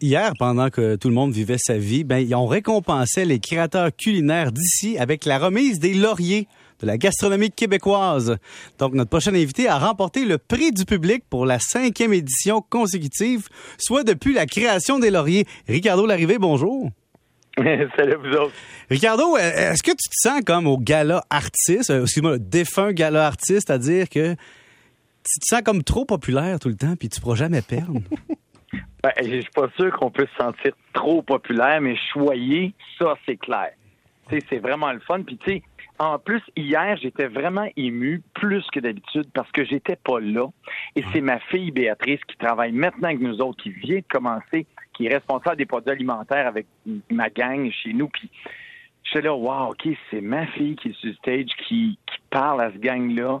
hier, 0.00 0.32
pendant 0.38 0.70
que 0.70 0.96
tout 0.96 1.08
le 1.08 1.14
monde 1.14 1.32
vivait 1.32 1.58
sa 1.58 1.78
vie, 1.78 2.04
ben, 2.04 2.18
ils 2.18 2.34
ont 2.34 2.46
récompensé 2.46 3.24
les 3.24 3.38
créateurs 3.38 3.94
culinaires 3.94 4.52
d'ici 4.52 4.98
avec 4.98 5.24
la 5.24 5.38
remise 5.38 5.78
des 5.78 5.94
lauriers 5.94 6.48
de 6.80 6.86
la 6.86 6.98
gastronomie 6.98 7.50
québécoise. 7.50 8.36
Donc, 8.78 8.94
notre 8.94 9.10
prochain 9.10 9.34
invité 9.34 9.68
a 9.68 9.78
remporté 9.78 10.24
le 10.24 10.38
prix 10.38 10.72
du 10.72 10.84
public 10.84 11.24
pour 11.30 11.46
la 11.46 11.58
cinquième 11.58 12.12
édition 12.12 12.62
consécutive, 12.68 13.48
soit 13.78 14.04
depuis 14.04 14.34
la 14.34 14.46
création 14.46 14.98
des 14.98 15.10
lauriers. 15.10 15.46
Ricardo 15.68 16.06
Larrivée, 16.06 16.38
bonjour. 16.38 16.90
Salut 17.56 18.16
vous 18.22 18.36
autres. 18.36 18.52
Ricardo, 18.90 19.36
est-ce 19.38 19.82
que 19.82 19.92
tu 19.92 19.96
te 19.96 20.14
sens 20.14 20.42
comme 20.44 20.66
au 20.66 20.76
gala 20.76 21.24
artiste, 21.30 21.90
euh, 21.90 22.02
excuse-moi, 22.02 22.36
défunt 22.38 22.92
gala 22.92 23.26
artiste, 23.26 23.68
c'est-à-dire 23.68 24.10
que 24.10 24.34
tu 24.34 25.40
te 25.40 25.46
sens 25.46 25.62
comme 25.62 25.82
trop 25.82 26.04
populaire 26.04 26.58
tout 26.60 26.68
le 26.68 26.76
temps 26.76 26.94
puis 26.98 27.08
tu 27.08 27.18
pourras 27.20 27.36
jamais 27.36 27.62
perdre? 27.62 28.00
ben, 29.14 29.24
je 29.24 29.40
suis 29.40 29.50
pas 29.54 29.68
sûr 29.76 29.92
qu'on 29.92 30.10
peut 30.10 30.26
se 30.26 30.44
sentir 30.44 30.72
trop 30.92 31.22
populaire, 31.22 31.80
mais 31.80 31.96
choyer, 32.12 32.74
ça, 32.98 33.14
c'est 33.26 33.36
clair. 33.36 33.70
c'est 34.30 34.58
vraiment 34.58 34.92
le 34.92 35.00
fun. 35.00 35.22
Puis, 35.22 35.36
tu 35.38 35.50
sais, 35.50 35.62
en 35.98 36.18
plus, 36.18 36.42
hier, 36.56 36.96
j'étais 37.00 37.26
vraiment 37.26 37.68
ému 37.76 38.22
plus 38.34 38.66
que 38.72 38.80
d'habitude 38.80 39.26
parce 39.32 39.50
que 39.52 39.64
j'étais 39.64 39.96
pas 39.96 40.20
là. 40.20 40.48
Et 40.94 41.04
c'est 41.12 41.20
ma 41.20 41.38
fille 41.38 41.70
Béatrice 41.70 42.20
qui 42.26 42.36
travaille 42.36 42.72
maintenant 42.72 43.08
avec 43.08 43.20
nous 43.20 43.40
autres, 43.40 43.62
qui 43.62 43.70
vient 43.70 43.98
de 43.98 44.04
commencer, 44.08 44.66
qui 44.92 45.06
est 45.06 45.14
responsable 45.14 45.56
des 45.56 45.66
produits 45.66 45.90
alimentaires 45.90 46.46
avec 46.46 46.66
ma 47.10 47.30
gang 47.30 47.70
chez 47.70 47.92
nous. 47.92 48.08
Puis 48.08 48.30
je 49.04 49.10
suis 49.10 49.22
là, 49.22 49.34
wow, 49.34 49.70
OK, 49.70 49.88
c'est 50.10 50.20
ma 50.20 50.46
fille 50.48 50.76
qui 50.76 50.88
est 50.88 50.96
sur 51.00 51.14
stage, 51.14 51.46
qui, 51.66 51.98
qui 52.06 52.18
parle 52.30 52.60
à 52.60 52.72
ce 52.72 52.78
gang-là. 52.78 53.40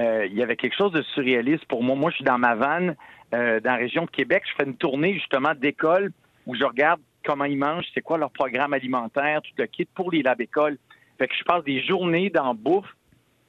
Euh, 0.00 0.26
il 0.26 0.36
y 0.36 0.42
avait 0.42 0.56
quelque 0.56 0.76
chose 0.76 0.92
de 0.92 1.02
surréaliste 1.14 1.64
pour 1.66 1.82
moi. 1.82 1.94
Moi, 1.94 2.10
je 2.10 2.16
suis 2.16 2.24
dans 2.24 2.38
ma 2.38 2.54
vanne, 2.54 2.96
euh, 3.34 3.60
dans 3.60 3.72
la 3.72 3.76
région 3.76 4.04
de 4.04 4.10
Québec. 4.10 4.44
Je 4.46 4.54
fais 4.56 4.68
une 4.68 4.76
tournée 4.76 5.14
justement 5.14 5.52
d'école 5.54 6.12
où 6.46 6.54
je 6.54 6.64
regarde 6.64 7.00
comment 7.24 7.44
ils 7.44 7.58
mangent, 7.58 7.84
c'est 7.92 8.00
quoi 8.00 8.16
leur 8.16 8.30
programme 8.30 8.72
alimentaire, 8.72 9.42
tout 9.42 9.50
le 9.58 9.66
kit 9.66 9.86
pour 9.94 10.10
les 10.10 10.22
lab 10.22 10.40
écoles. 10.40 10.78
Fait 11.18 11.28
que 11.28 11.34
je 11.34 11.44
passe 11.44 11.62
des 11.64 11.82
journées 11.82 12.30
dans 12.30 12.54
bouffe 12.54 12.96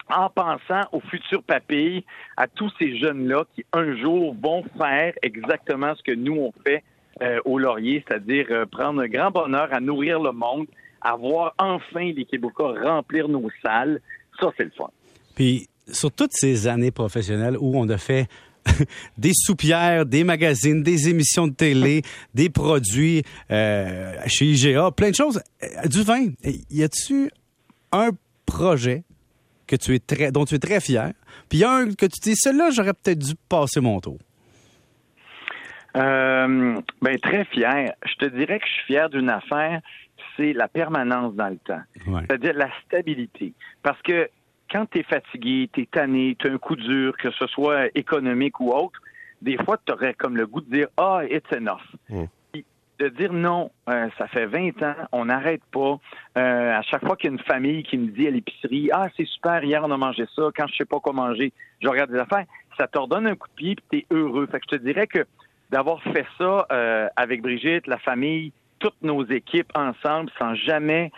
en 0.10 0.30
pensant 0.30 0.82
aux 0.92 1.00
futurs 1.00 1.44
papilles, 1.44 2.04
à 2.36 2.48
tous 2.48 2.70
ces 2.78 2.98
jeunes-là 2.98 3.46
qui 3.56 3.66
un 3.72 3.96
jour 3.96 4.36
vont 4.36 4.64
faire 4.78 5.14
exactement 5.22 5.96
ce 5.96 6.04
que 6.04 6.12
nous 6.12 6.36
on 6.36 6.52
fait 6.66 6.84
euh, 7.22 7.40
au 7.46 7.58
Laurier, 7.60 8.04
c'est-à-dire 8.06 8.48
prendre 8.70 9.02
un 9.02 9.08
grand 9.08 9.32
bonheur 9.32 9.70
à 9.72 9.80
nourrir 9.80 10.20
le 10.20 10.34
monde, 10.34 10.66
à 11.00 11.16
voir 11.16 11.54
enfin 11.58 12.12
les 12.12 12.26
Québécois 12.26 12.76
remplir 12.84 13.30
nos 13.30 13.50
salles. 13.64 14.02
Ça, 14.38 14.50
c'est 14.58 14.66
le 14.66 14.72
fun. 14.72 14.90
Puis, 15.36 15.70
sur 15.92 16.12
toutes 16.12 16.34
ces 16.34 16.68
années 16.68 16.92
professionnelles 16.92 17.58
où 17.60 17.78
on 17.78 17.88
a 17.90 17.98
fait 17.98 18.28
des 19.18 19.34
soupières, 19.34 20.06
des 20.06 20.24
magazines, 20.24 20.84
des 20.84 21.10
émissions 21.10 21.48
de 21.48 21.54
télé, 21.54 22.02
des 22.34 22.50
produits 22.50 23.24
euh, 23.50 24.14
chez 24.28 24.46
IGA, 24.46 24.92
plein 24.92 25.10
de 25.10 25.16
choses. 25.16 25.42
Du 25.86 26.04
vin, 26.04 26.28
y 26.70 26.84
a-tu 26.84 27.32
un 27.92 28.10
projet 28.46 29.04
que 29.68 29.76
tu 29.76 29.96
es 29.96 30.00
très, 30.00 30.32
dont 30.32 30.46
tu 30.46 30.56
es 30.56 30.60
très 30.60 30.80
fier, 30.80 31.14
puis 31.50 31.64
un 31.64 31.94
que 31.94 32.06
tu 32.06 32.20
dis, 32.22 32.36
celui-là, 32.36 32.70
j'aurais 32.72 32.94
peut-être 32.94 33.20
dû 33.20 33.34
passer 33.48 33.80
mon 33.80 34.00
tour? 34.00 34.18
Euh, 35.96 36.80
ben, 37.02 37.20
très 37.20 37.46
fier. 37.46 37.94
Je 38.06 38.16
te 38.16 38.26
dirais 38.26 38.60
que 38.60 38.66
je 38.66 38.72
suis 38.72 38.86
fier 38.88 39.10
d'une 39.10 39.30
affaire, 39.30 39.82
c'est 40.38 40.54
la 40.54 40.68
permanence 40.68 41.36
dans 41.36 41.50
le 41.50 41.58
temps. 41.58 41.82
C'est-à-dire 42.06 42.54
la 42.54 42.70
stabilité. 42.86 43.54
Parce 43.84 44.02
que 44.02 44.30
quand 44.72 44.90
tu 44.90 45.00
es 45.00 45.04
fatigué, 45.04 45.70
tu 45.74 45.82
es 45.82 45.86
tanné, 45.86 46.36
tu 46.40 46.48
as 46.48 46.52
un 46.52 46.58
coup 46.58 46.76
dur, 46.76 47.16
que 47.18 47.32
ce 47.32 47.48
soit 47.48 47.88
économique 47.96 48.60
ou 48.60 48.72
autre, 48.72 49.00
des 49.42 49.58
fois, 49.58 49.78
tu 49.86 49.92
aurais 49.92 50.14
comme 50.14 50.38
le 50.38 50.46
goût 50.46 50.62
de 50.62 50.72
dire 50.72 50.88
Ah, 50.98 51.22
it's 51.30 51.52
enough. 51.52 51.82
Mm 52.10 52.26
de 53.02 53.10
dire 53.10 53.34
non, 53.34 53.72
euh, 53.90 54.10
ça 54.18 54.28
fait 54.28 54.46
20 54.46 54.84
ans, 54.84 54.96
on 55.12 55.26
n'arrête 55.26 55.64
pas. 55.72 55.98
Euh, 56.38 56.78
à 56.78 56.82
chaque 56.84 57.04
fois 57.04 57.16
qu'il 57.16 57.32
y 57.32 57.34
a 57.34 57.36
une 57.36 57.44
famille 57.44 57.82
qui 57.84 57.98
me 57.98 58.12
dit 58.12 58.28
à 58.28 58.32
l'épicerie, 58.32 58.90
ah 58.94 59.08
c'est 59.18 59.26
super, 59.26 59.64
hier 59.64 59.82
on 59.84 59.90
a 59.90 59.98
mangé 59.98 60.26
ça, 60.36 60.44
quand 60.56 60.68
je 60.68 60.76
sais 60.76 60.86
pas 60.86 61.00
quoi 61.00 61.12
manger, 61.12 61.52
je 61.82 61.88
regarde 61.88 62.12
des 62.12 62.20
affaires, 62.20 62.46
ça 62.78 62.88
te 62.88 63.00
redonne 63.00 63.26
un 63.26 63.36
coup 63.36 63.48
de 63.48 63.54
pied 63.56 63.76
puis 63.76 64.06
t'es 64.08 64.16
heureux. 64.16 64.46
Fait 64.52 64.60
que 64.60 64.66
je 64.72 64.78
te 64.78 64.84
dirais 64.84 65.08
que 65.08 65.26
d'avoir 65.72 66.02
fait 66.04 66.28
ça 66.38 66.68
euh, 66.72 67.08
avec 67.16 67.42
Brigitte, 67.42 67.88
la 67.88 67.98
famille, 67.98 68.52
toutes 68.78 69.02
nos 69.02 69.26
équipes 69.26 69.72
ensemble, 69.74 70.30
sans 70.38 70.54
jamais 70.54 71.12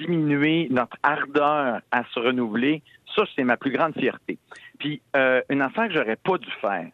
diminuer 0.00 0.66
notre 0.70 0.96
ardeur 1.04 1.80
à 1.92 2.04
se 2.12 2.18
renouveler, 2.18 2.82
ça 3.14 3.24
c'est 3.34 3.44
ma 3.44 3.56
plus 3.56 3.70
grande 3.70 3.94
fierté. 3.94 4.38
Puis 4.78 5.00
une 5.14 5.62
affaire 5.62 5.88
que 5.88 5.94
j'aurais 5.94 6.16
pas 6.16 6.38
dû 6.38 6.50
faire. 6.60 6.86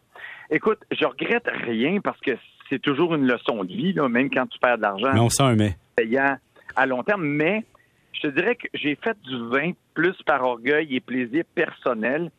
Écoute, 0.49 0.79
je 0.91 1.05
regrette 1.05 1.47
rien 1.47 1.99
parce 2.01 2.19
que 2.21 2.31
c'est 2.69 2.81
toujours 2.81 3.15
une 3.15 3.25
leçon 3.25 3.63
de 3.63 3.69
vie, 3.69 3.93
là, 3.93 4.07
même 4.09 4.29
quand 4.29 4.45
tu 4.47 4.59
perds 4.59 4.77
de 4.77 4.83
l'argent. 4.83 5.11
Mais 5.13 5.19
on 5.19 5.29
sent 5.29 5.43
un 5.43 5.55
mais. 5.55 5.75
Payant 5.95 6.37
à 6.75 6.85
long 6.85 7.03
terme. 7.03 7.25
Mais 7.25 7.63
je 8.13 8.21
te 8.21 8.27
dirais 8.27 8.55
que 8.55 8.67
j'ai 8.73 8.95
fait 8.95 9.17
du 9.23 9.47
vin 9.49 9.71
plus 9.93 10.15
par 10.25 10.43
orgueil 10.43 10.95
et 10.95 10.99
plaisir 10.99 11.43
personnel. 11.53 12.31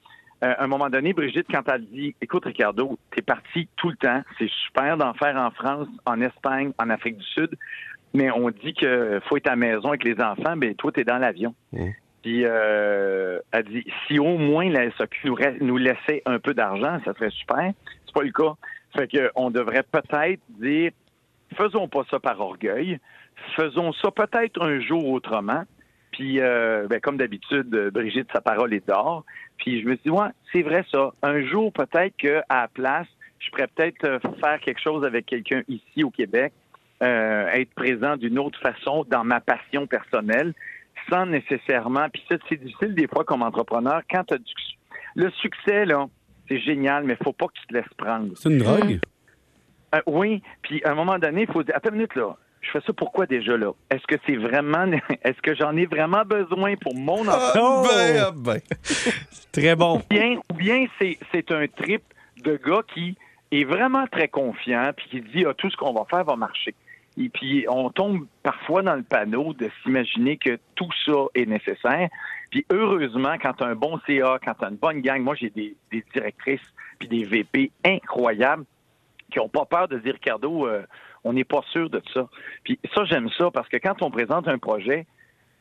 Euh, 0.45 0.55
à 0.59 0.65
un 0.65 0.67
moment 0.67 0.91
donné, 0.91 1.13
Brigitte, 1.13 1.47
quand 1.51 1.63
elle 1.69 1.87
dit 1.87 2.15
Écoute, 2.21 2.45
Ricardo, 2.45 2.99
t'es 3.15 3.23
parti 3.23 3.69
tout 3.77 3.89
le 3.89 3.97
temps, 3.97 4.23
c'est 4.39 4.51
super 4.67 4.97
d'en 4.97 5.15
faire 5.15 5.37
en 5.37 5.51
France, 5.51 5.89
en 6.05 6.21
Espagne, 6.21 6.73
en 6.79 6.91
Afrique 6.91 7.17
du 7.17 7.25
Sud, 7.25 7.51
mais 8.13 8.31
on 8.31 8.51
dit 8.51 8.75
qu'il 8.75 9.21
faut 9.27 9.39
être 9.39 9.47
à 9.47 9.51
la 9.51 9.57
maison 9.57 9.89
avec 9.89 10.05
les 10.05 10.21
enfants, 10.21 10.57
ben 10.57 10.75
toi, 10.75 10.93
t'es 10.93 11.05
dans 11.05 11.19
l'avion. 11.19 11.55
Mmh. 11.73 11.89
Puis 12.27 12.43
euh, 12.45 13.39
dit 13.71 13.87
si 14.05 14.19
au 14.19 14.37
moins 14.37 14.69
la 14.69 14.91
SAQ 14.99 15.31
nous, 15.61 15.77
laissait 15.77 16.25
un 16.27 16.41
peu 16.41 16.55
d'argent, 16.55 16.99
ça 17.05 17.15
serait 17.15 17.31
super. 17.31 17.71
C'est 18.05 18.13
pas 18.13 18.25
le 18.25 18.33
cas. 18.33 18.55
Fait 18.97 19.07
qu'on 19.07 19.53
devrait 19.53 19.85
peut-être 19.85 20.41
dire, 20.59 20.91
faisons 21.57 21.87
pas 21.87 22.03
ça 22.11 22.19
par 22.19 22.41
orgueil, 22.41 22.99
faisons 23.55 23.93
ça 23.93 24.11
peut-être 24.11 24.61
un 24.61 24.81
jour 24.81 25.07
autrement. 25.07 25.63
Puis, 26.11 26.41
euh, 26.41 26.89
ben, 26.89 26.99
comme 26.99 27.17
d'habitude, 27.17 27.71
Brigitte, 27.95 28.27
sa 28.33 28.41
parole 28.41 28.75
est 28.75 28.85
d'or. 28.89 29.25
Puis 29.59 29.83
je 29.83 29.87
me 29.87 29.95
suis 29.95 30.11
dit, 30.11 30.19
c'est 30.53 30.63
vrai 30.63 30.85
ça. 30.91 31.13
Un 31.23 31.47
jour, 31.47 31.73
peut-être 31.73 32.17
qu'à 32.17 32.43
la 32.51 32.67
place, 32.67 33.07
je 33.39 33.51
pourrais 33.51 33.69
peut-être 33.69 34.05
euh, 34.05 34.19
faire 34.41 34.59
quelque 34.59 34.81
chose 34.81 35.05
avec 35.05 35.27
quelqu'un 35.27 35.63
ici 35.69 36.03
au 36.03 36.11
Québec, 36.11 36.53
euh, 37.05 37.47
être 37.53 37.73
présent 37.75 38.17
d'une 38.17 38.41
autre 38.41 38.59
façon 38.59 39.05
dans 39.09 39.23
ma 39.23 39.39
passion 39.41 39.87
personnelle, 39.87 40.55
sans 41.11 41.27
nécessairement. 41.27 42.09
Puis 42.13 42.23
ça, 42.29 42.37
c'est 42.49 42.57
difficile 42.57 42.95
des 42.95 43.07
fois 43.07 43.25
comme 43.25 43.43
entrepreneur 43.43 44.03
quand 44.11 44.25
tu 44.25 44.35
as 44.35 44.39
du... 44.39 44.53
le 45.15 45.31
succès 45.31 45.85
là 45.85 46.07
c'est 46.49 46.61
génial, 46.61 47.05
mais 47.05 47.17
faut 47.23 47.33
pas 47.33 47.47
que 47.47 47.55
tu 47.61 47.67
te 47.67 47.75
laisses 47.75 47.95
prendre. 47.97 48.31
C'est 48.37 48.49
une 48.49 48.59
drogue? 48.59 49.01
Euh, 49.95 50.01
oui, 50.07 50.43
puis 50.63 50.83
à 50.85 50.91
un 50.91 50.95
moment 50.95 51.19
donné, 51.19 51.43
il 51.43 51.53
faut 51.53 51.63
dire, 51.63 51.75
attends 51.77 51.91
une 51.91 51.97
minute 51.97 52.15
là, 52.15 52.37
je 52.61 52.71
fais 52.71 52.81
ça 52.85 52.93
pourquoi 52.93 53.27
déjà 53.27 53.57
là? 53.57 53.73
Est-ce 53.91 54.07
que 54.07 54.21
c'est 54.27 54.37
vraiment, 54.37 54.85
est-ce 55.23 55.41
que 55.43 55.55
j'en 55.55 55.77
ai 55.77 55.87
vraiment 55.87 56.25
besoin 56.25 56.75
pour 56.77 56.95
mon 56.95 57.27
ah, 57.29 57.53
enfant? 57.55 57.83
ben, 57.83 58.25
ah, 58.27 58.33
ben. 58.35 58.61
Très 59.53 59.77
bon. 59.77 59.99
Ou 59.99 60.03
bien, 60.11 60.39
ou 60.51 60.55
bien 60.55 60.87
c'est, 61.01 61.19
c'est 61.33 61.51
un 61.53 61.67
trip 61.67 62.03
de 62.43 62.57
gars 62.57 62.83
qui 62.95 63.17
est 63.53 63.65
vraiment 63.65 64.07
très 64.09 64.29
confiant 64.29 64.91
puis 64.97 65.09
qui 65.09 65.21
dit, 65.21 65.45
ah, 65.47 65.55
tout 65.55 65.71
ce 65.71 65.77
qu'on 65.77 65.93
va 65.93 66.05
faire 66.11 66.25
va 66.25 66.37
marcher. 66.37 66.75
Et 67.19 67.29
puis, 67.31 67.65
on 67.69 67.91
tombe 67.91 68.27
parfois 68.43 68.83
dans 68.83 68.95
le 68.95 69.03
panneau 69.03 69.55
de 69.55 69.71
s'imaginer 69.83 70.37
que 70.37 70.59
tout 70.75 70.91
ça 71.07 71.27
est 71.35 71.47
nécessaire. 71.47 72.09
Puis, 72.51 72.67
heureusement, 72.71 73.37
quand 73.41 73.55
tu 73.55 73.65
as 73.65 73.69
un 73.69 73.75
bon 73.75 73.99
CA, 74.07 74.39
quand 74.45 74.55
tu 74.55 74.65
as 74.65 74.69
une 74.69 74.77
bonne 74.77 75.01
gang, 75.01 75.23
moi, 75.23 75.35
j'ai 75.35 75.51
des, 75.51 75.77
directrices 76.13 76.61
puis 76.99 77.09
des 77.09 77.25
VP 77.25 77.71
incroyables 77.85 78.65
qui 79.31 79.39
n'ont 79.39 79.49
pas 79.49 79.65
peur 79.65 79.89
de 79.89 79.99
dire, 79.99 80.15
Ricardo, 80.15 80.67
euh, 80.67 80.83
on 81.25 81.33
n'est 81.33 81.45
pas 81.45 81.63
sûr 81.73 81.91
de 81.91 82.03
ça. 82.13 82.29
Puis 82.65 82.79
ça, 82.95 83.05
j'aime 83.05 83.29
ça 83.31 83.51
parce 83.51 83.69
que 83.69 83.79
quand 83.79 84.03
on 84.03 84.11
présente 84.11 84.47
un 84.47 84.59
projet, 84.59 85.07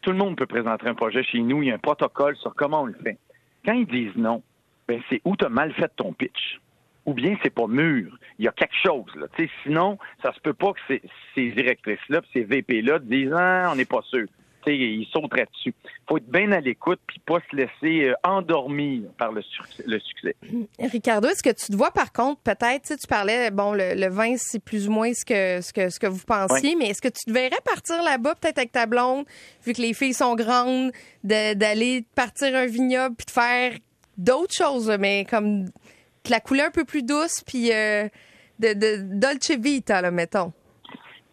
tout 0.02 0.12
le 0.12 0.18
monde 0.18 0.38
peut 0.38 0.46
présenter 0.46 0.88
un 0.88 0.94
projet 0.94 1.24
chez 1.24 1.40
nous. 1.40 1.64
Il 1.64 1.70
y 1.70 1.72
a 1.72 1.76
un 1.76 1.80
protocole 1.80 2.36
sur 2.36 2.54
comment 2.54 2.84
on 2.84 2.86
le 2.86 2.98
fait. 3.02 3.18
Quand 3.66 3.74
ils 3.74 3.88
disent 3.88 4.16
non, 4.16 4.44
ben 4.88 5.02
c'est 5.10 5.22
où 5.26 5.36
tu 5.36 5.46
as 5.46 5.50
mal 5.50 5.74
fait 5.74 5.92
ton 5.96 6.14
pitch 6.14 6.60
ou 7.06 7.14
bien 7.14 7.36
c'est 7.44 7.54
pas 7.54 7.68
mûr. 7.68 8.18
Il 8.40 8.46
y 8.46 8.48
a 8.48 8.52
quelque 8.52 8.76
chose. 8.84 9.06
Là. 9.16 9.28
sinon, 9.64 9.98
ça 10.22 10.34
se 10.34 10.40
peut 10.40 10.54
pas 10.54 10.74
que 10.74 10.80
ces, 10.88 11.02
ces 11.34 11.52
directrices-là, 11.52 12.22
ces 12.34 12.44
VP-là 12.44 13.00
disent 13.00 13.34
ah, 13.34 13.70
on 13.72 13.76
n'est 13.76 13.86
pas 13.86 14.02
sûr. 14.04 14.26
T'sais, 14.64 14.76
ils 14.76 15.08
sauteraient 15.14 15.46
dessus. 15.54 15.76
Il 15.86 16.10
faut 16.10 16.18
être 16.18 16.28
bien 16.28 16.52
à 16.52 16.60
l'écoute 16.60 17.00
puis 17.06 17.22
pas 17.24 17.38
se 17.52 17.56
laisser 17.56 18.06
euh, 18.06 18.14
endormir 18.24 19.04
par 19.16 19.32
le, 19.32 19.44
le 19.86 20.00
succès. 20.00 20.36
Ricardo, 20.80 21.28
est-ce 21.28 21.44
que 21.44 21.52
tu 21.52 21.68
te 21.72 21.78
vois 21.78 21.92
par 21.92 22.12
contre, 22.12 22.42
peut-être, 22.42 22.98
tu 22.98 23.08
parlais, 23.08 23.52
bon, 23.52 23.74
le, 23.74 24.10
vin, 24.10 24.34
c'est 24.38 24.64
plus 24.64 24.88
ou 24.88 24.92
moins 24.92 25.14
ce 25.14 25.24
que, 25.24 25.62
ce 25.62 25.72
que, 25.72 25.90
ce 25.90 26.00
que 26.00 26.08
vous 26.08 26.24
pensiez, 26.26 26.76
mais 26.76 26.88
est-ce 26.88 27.02
que 27.02 27.10
tu 27.10 27.26
te 27.26 27.32
verrais 27.32 27.62
partir 27.64 28.02
là-bas, 28.02 28.34
peut-être 28.42 28.58
avec 28.58 28.72
ta 28.72 28.88
blonde, 28.88 29.26
vu 29.64 29.74
que 29.74 29.82
les 29.82 29.94
filles 29.94 30.16
sont 30.16 30.34
grandes, 30.34 30.92
d'aller 31.24 32.04
partir 32.16 32.56
un 32.56 32.66
vignoble 32.66 33.16
puis 33.16 33.26
de 33.28 33.32
faire 33.32 33.74
d'autres 34.18 34.54
choses, 34.54 34.90
mais 35.00 35.26
comme 35.30 35.66
la 36.30 36.40
couleur 36.40 36.68
un 36.68 36.72
peu 36.72 36.86
plus 36.86 37.04
douce, 37.04 37.44
puis 37.46 37.72
euh, 37.72 38.08
de, 38.60 39.20
Dolce 39.20 39.52
Vita, 39.52 40.02
là, 40.02 40.12
mettons. 40.12 40.54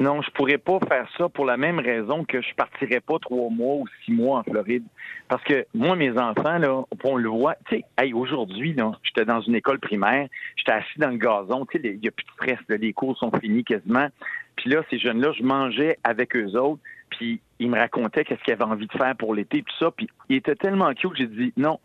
Non, 0.01 0.21
je 0.21 0.31
pourrais 0.33 0.59
pas 0.59 0.81
faire 0.89 1.09
ça 1.17 1.29
pour 1.29 1.45
la 1.45 1.57
même 1.57 1.79
raison 1.79 2.25
que 2.25 2.43
je 2.43 2.53
partirais 2.57 3.01
pas 3.01 3.21
trois 3.21 3.51
mois 3.51 3.77
ou 3.77 3.85
six 4.05 4.11
mois 4.11 4.41
en 4.41 4.43
Floride. 4.43 4.83
Parce 5.29 5.45
que 5.45 5.65
moi, 5.75 5.95
mes 5.95 6.11
enfants, 6.19 6.59
là, 6.59 6.83
on 7.05 7.17
le 7.17 7.29
voit, 7.29 7.55
tu 7.69 7.77
sais, 7.77 7.85
hey, 7.99 8.13
aujourd'hui, 8.13 8.75
j'étais 9.05 9.25
dans 9.25 9.41
une 9.43 9.55
école 9.55 9.79
primaire, 9.79 10.27
j'étais 10.57 10.73
assis 10.73 10.99
dans 10.99 11.11
le 11.11 11.19
gazon, 11.19 11.65
il 11.75 12.01
n'y 12.01 12.09
a 12.09 12.11
plus 12.11 12.25
de 12.25 12.31
stress, 12.33 12.59
les 12.69 12.93
cours 12.93 13.17
sont 13.17 13.31
finis 13.41 13.63
quasiment. 13.63 14.09
Puis 14.57 14.71
là, 14.71 14.83
ces 14.91 14.99
jeunes-là, 14.99 15.33
je 15.39 15.45
mangeais 15.45 15.99
avec 16.03 16.35
eux 16.35 16.59
autres, 16.59 16.83
puis 17.11 17.41
ils 17.61 17.71
me 17.71 17.79
racontaient 17.79 18.25
qu'est-ce 18.25 18.43
qu'ils 18.43 18.55
avaient 18.55 18.65
envie 18.65 18.89
de 18.89 18.93
faire 18.93 19.15
pour 19.17 19.35
l'été, 19.35 19.63
tout 19.63 19.77
ça. 19.79 19.93
Puis 19.93 20.09
ils 20.29 20.37
étaient 20.37 20.57
tellement 20.57 20.93
cute 20.95 21.13
que 21.13 21.19
j'ai 21.19 21.27
dit 21.27 21.53
non. 21.57 21.79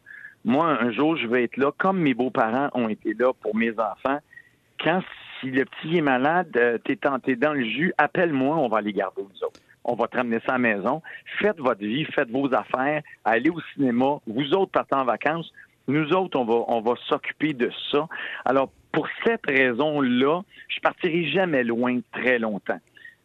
Moi, 0.45 0.65
un 0.65 0.91
jour, 0.91 1.17
je 1.17 1.27
vais 1.27 1.43
être 1.43 1.57
là, 1.57 1.71
comme 1.77 1.99
mes 1.99 2.13
beaux-parents 2.13 2.69
ont 2.73 2.89
été 2.89 3.13
là 3.13 3.33
pour 3.41 3.55
mes 3.55 3.71
enfants. 3.71 4.19
Quand 4.79 5.01
si 5.39 5.51
le 5.51 5.65
petit 5.65 5.97
est 5.97 6.01
malade, 6.01 6.49
euh, 6.57 6.77
t'es 6.77 6.95
tenté 6.95 7.35
dans 7.35 7.53
le 7.53 7.63
jus, 7.63 7.93
appelle-moi, 7.97 8.55
on 8.57 8.67
va 8.67 8.77
aller 8.79 8.93
garder 8.93 9.21
autres. 9.21 9.59
On 9.83 9.95
va 9.95 10.07
te 10.07 10.17
ramener 10.17 10.39
ça 10.45 10.53
à 10.53 10.57
la 10.57 10.75
maison. 10.75 11.01
Faites 11.39 11.59
votre 11.59 11.79
vie, 11.79 12.05
faites 12.05 12.29
vos 12.29 12.53
affaires, 12.53 13.01
allez 13.23 13.49
au 13.49 13.61
cinéma. 13.73 14.17
Vous 14.27 14.53
autres 14.53 14.71
partez 14.71 14.95
en 14.95 15.05
vacances. 15.05 15.51
Nous 15.87 16.11
autres, 16.11 16.37
on 16.37 16.43
va, 16.43 16.65
on 16.67 16.81
va 16.81 16.93
s'occuper 17.07 17.53
de 17.53 17.71
ça. 17.91 18.07
Alors, 18.43 18.69
pour 18.91 19.07
cette 19.25 19.45
raison-là, 19.45 20.41
je 20.67 20.79
partirai 20.81 21.25
jamais 21.27 21.63
loin 21.63 21.99
très 22.11 22.39
longtemps. 22.39 22.79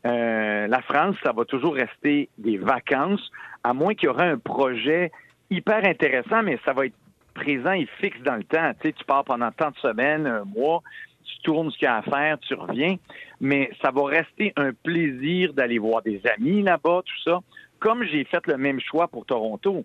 Euh, 0.06 0.66
la 0.66 0.82
France, 0.82 1.16
ça 1.24 1.32
va 1.32 1.44
toujours 1.44 1.74
rester 1.74 2.28
des 2.38 2.58
vacances, 2.58 3.30
à 3.64 3.72
moins 3.72 3.94
qu'il 3.94 4.06
y 4.06 4.08
aura 4.10 4.24
un 4.24 4.38
projet 4.38 5.10
hyper 5.50 5.84
intéressant, 5.84 6.42
mais 6.42 6.58
ça 6.64 6.72
va 6.72 6.86
être 6.86 6.94
présent 7.42 7.72
et 7.72 7.86
fixe 8.00 8.20
dans 8.20 8.36
le 8.36 8.44
temps. 8.44 8.72
Tu 8.82 8.92
pars 9.04 9.24
pendant 9.24 9.50
tant 9.50 9.70
de 9.70 9.76
semaines, 9.78 10.26
un 10.26 10.44
mois, 10.44 10.82
tu 11.24 11.38
tournes 11.42 11.70
ce 11.70 11.78
qu'il 11.78 11.86
y 11.86 11.88
a 11.88 11.96
à 11.96 12.02
faire, 12.02 12.38
tu 12.38 12.54
reviens, 12.54 12.96
mais 13.40 13.70
ça 13.82 13.90
va 13.90 14.04
rester 14.06 14.52
un 14.56 14.72
plaisir 14.72 15.52
d'aller 15.52 15.78
voir 15.78 16.02
des 16.02 16.20
amis 16.36 16.62
là-bas, 16.62 17.02
tout 17.04 17.22
ça, 17.24 17.40
comme 17.80 18.04
j'ai 18.04 18.24
fait 18.24 18.46
le 18.46 18.56
même 18.56 18.80
choix 18.80 19.08
pour 19.08 19.26
Toronto. 19.26 19.84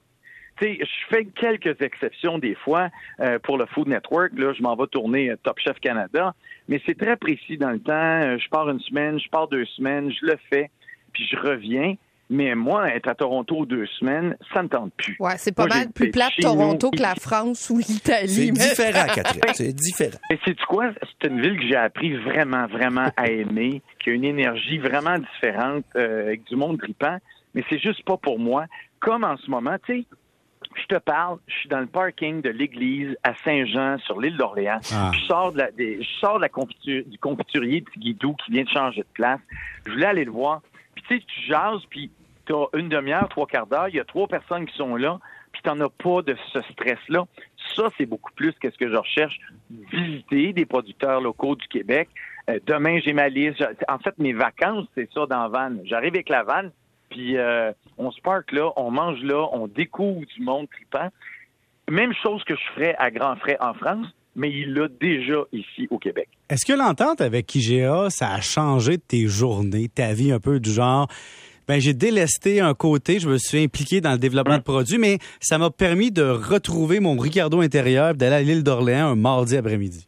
Je 0.60 0.86
fais 1.10 1.26
quelques 1.26 1.80
exceptions 1.82 2.40
des 2.40 2.56
fois 2.56 2.90
euh, 3.20 3.38
pour 3.40 3.60
le 3.60 3.68
Food 3.68 3.88
Network. 3.88 4.32
Là, 4.36 4.54
je 4.54 4.64
m'en 4.64 4.76
vais 4.76 4.88
tourner 4.88 5.30
euh, 5.30 5.36
Top 5.44 5.60
Chef 5.60 5.80
Canada, 5.80 6.34
mais 6.68 6.82
c'est 6.86 6.98
très 6.98 7.16
précis 7.16 7.58
dans 7.58 7.70
le 7.70 7.80
temps. 7.80 7.94
Euh, 7.94 8.38
je 8.40 8.50
pars 8.50 8.68
une 8.68 8.80
semaine, 8.80 9.20
je 9.20 9.30
pars 9.30 9.48
deux 9.48 9.66
semaines, 9.66 10.12
je 10.12 10.26
le 10.26 10.36
fais, 10.50 10.72
puis 11.14 11.28
je 11.32 11.38
reviens. 11.38 11.94
Mais 12.30 12.56
moi, 12.56 12.90
être 12.94 13.08
à 13.08 13.16
Toronto 13.16 13.66
deux 13.66 13.86
semaines, 14.00 14.36
ça 14.54 14.62
me 14.62 14.68
tente 14.68 14.92
plus. 14.98 15.16
Ouais, 15.20 15.38
c'est 15.38 15.54
pas 15.56 15.66
mal 15.66 15.90
plus 15.94 16.12
plat 16.12 16.28
Toronto 16.42 16.92
que 16.92 17.02
la 17.02 17.16
France 17.16 17.70
ou 17.70 17.78
l'Italie. 17.78 18.28
C'est 18.28 18.52
différent, 18.52 19.08
Catherine. 19.16 19.42
C'est 19.54 19.74
différent. 19.74 20.20
Et 20.30 20.38
c'est 20.44 20.60
quoi? 20.66 20.90
C'est 21.22 21.30
une 21.30 21.42
ville 21.42 21.58
que 21.58 21.66
j'ai 21.68 21.76
appris 21.78 22.14
vraiment, 22.18 22.68
vraiment 22.68 23.10
à 23.16 23.28
aimer, 23.28 23.82
qui 24.04 24.10
a 24.10 24.14
une 24.14 24.26
énergie 24.26 24.78
vraiment 24.78 25.18
différente, 25.18 25.86
euh, 25.96 26.24
avec 26.28 26.44
du 26.46 26.58
monde 26.58 26.76
grippant. 26.76 27.18
Mais 27.56 27.64
c'est 27.70 27.80
juste 27.80 28.04
pas 28.04 28.18
pour 28.18 28.40
moi. 28.40 28.66
Comme 29.00 29.24
en 29.24 29.38
ce 29.38 29.50
moment, 29.50 29.78
tu 29.86 30.02
sais, 30.02 30.06
je 30.76 30.86
te 30.96 31.00
parle, 31.00 31.38
je 31.48 31.54
suis 31.54 31.70
dans 31.70 31.80
le 31.80 31.88
parking 31.88 32.42
de 32.42 32.50
l'église 32.50 33.16
à 33.24 33.34
Saint-Jean, 33.46 34.00
sur 34.00 34.20
l'île 34.20 34.36
d'Orléans. 34.36 34.80
Ah. 34.94 35.12
Je 35.14 35.20
sors 35.28 35.54
de 35.54 35.60
la, 35.60 35.72
des- 35.72 36.04
je 36.04 36.10
sors 36.20 36.36
de 36.38 36.42
la 36.42 36.50
confiture, 36.50 37.04
du 37.08 37.18
confiturier 37.20 37.82
de 37.82 38.00
Guidou 38.00 38.36
qui 38.44 38.52
vient 38.52 38.64
de 38.64 38.70
changer 38.70 39.02
de 39.02 39.08
place. 39.14 39.40
Je 39.86 39.92
voulais 39.94 40.06
aller 40.08 40.26
le 40.26 40.32
voir. 40.32 40.62
Puis 40.94 41.04
tu 41.08 41.16
sais, 41.20 41.24
tu 41.26 41.42
jases, 41.48 41.82
puis 41.90 42.12
t'as 42.48 42.78
une 42.78 42.90
demi-heure, 42.90 43.28
trois 43.30 43.46
quarts 43.46 43.68
d'heure, 43.68 43.90
il 43.90 43.96
y 43.96 44.00
a 44.00 44.06
trois 44.06 44.28
personnes 44.28 44.66
qui 44.66 44.76
sont 44.76 44.96
là, 44.96 45.20
puis 45.52 45.62
t'en 45.62 45.80
as 45.80 45.90
pas 45.90 46.22
de 46.22 46.36
ce 46.54 46.62
stress-là. 46.72 47.26
Ça, 47.76 47.90
c'est 47.98 48.06
beaucoup 48.06 48.32
plus 48.34 48.54
que 48.54 48.72
ce 48.72 48.78
que 48.78 48.90
je 48.90 48.96
recherche. 48.96 49.40
Visiter 49.92 50.54
des 50.54 50.66
producteurs 50.66 51.22
locaux 51.22 51.56
du 51.56 51.68
Québec. 51.68 52.10
Euh, 52.50 52.60
demain, 52.66 53.00
j'ai 53.04 53.14
ma 53.14 53.30
liste. 53.30 53.64
En 53.88 54.00
fait, 54.00 54.18
mes 54.18 54.34
vacances, 54.34 54.88
c'est 54.96 55.10
ça 55.14 55.26
dans 55.26 55.44
la 55.44 55.48
van. 55.50 55.76
J'arrive 55.84 56.14
avec 56.14 56.30
la 56.30 56.44
van, 56.44 56.70
puis 57.10 57.38
euh, 57.38 57.72
on 57.98 58.12
se 58.12 58.22
parque 58.22 58.52
là, 58.52 58.72
on 58.78 58.92
mange 58.92 59.22
là, 59.22 59.48
on 59.52 59.68
découvre 59.68 60.22
du 60.22 60.42
monde 60.42 60.68
trippant. 60.70 61.10
Même 61.90 62.14
chose 62.14 62.44
que 62.44 62.56
je 62.56 62.62
ferais 62.74 62.96
à 62.98 63.12
grands 63.12 63.36
frais 63.36 63.58
en 63.60 63.74
France, 63.74 64.08
mais 64.36 64.52
il 64.52 64.74
l'a 64.74 64.88
déjà 64.88 65.44
ici 65.52 65.88
au 65.90 65.98
Québec. 65.98 66.30
Est-ce 66.50 66.66
que 66.66 66.74
l'entente 66.74 67.22
avec 67.22 67.54
IGA, 67.56 68.10
ça 68.10 68.32
a 68.32 68.42
changé 68.42 68.98
tes 68.98 69.28
journées, 69.28 69.90
ta 69.90 70.14
vie 70.14 70.32
un 70.32 70.40
peu 70.40 70.60
du 70.60 70.70
genre? 70.70 71.08
Ben, 71.68 71.82
j'ai 71.82 71.94
délesté 71.94 72.62
un 72.62 72.74
côté, 72.74 73.20
je 73.20 73.28
me 73.30 73.38
suis 73.38 73.62
impliqué 73.64 74.00
dans 74.00 74.14
le 74.14 74.18
développement 74.18 74.58
de 74.58 74.64
produits, 74.64 74.98
mais 74.98 75.18
ça 75.42 75.58
m'a 75.58 75.70
permis 75.70 76.12
de 76.12 76.24
retrouver 76.24 77.00
mon 77.00 77.18
Ricardo 77.18 77.62
intérieur, 77.62 78.14
d'aller 78.14 78.36
à 78.36 78.42
l'île 78.42 78.64
d'Orléans 78.64 79.08
un 79.08 79.16
mardi 79.16 79.58
après-midi. 79.58 80.08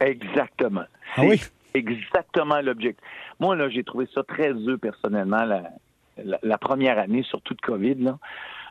Exactement. 0.00 0.84
Ah 1.16 1.24
oui? 1.24 1.40
C'est 1.72 1.78
exactement 1.78 2.60
l'objectif. 2.60 3.04
Moi, 3.38 3.54
là, 3.56 3.68
j'ai 3.68 3.84
trouvé 3.84 4.08
ça 4.14 4.22
très 4.22 4.52
eux, 4.52 4.78
personnellement, 4.78 5.44
la, 5.44 5.62
la, 6.24 6.38
la 6.42 6.58
première 6.58 6.98
année, 6.98 7.22
surtout 7.22 7.54
de 7.54 7.60
COVID, 7.60 7.96
là. 7.96 8.18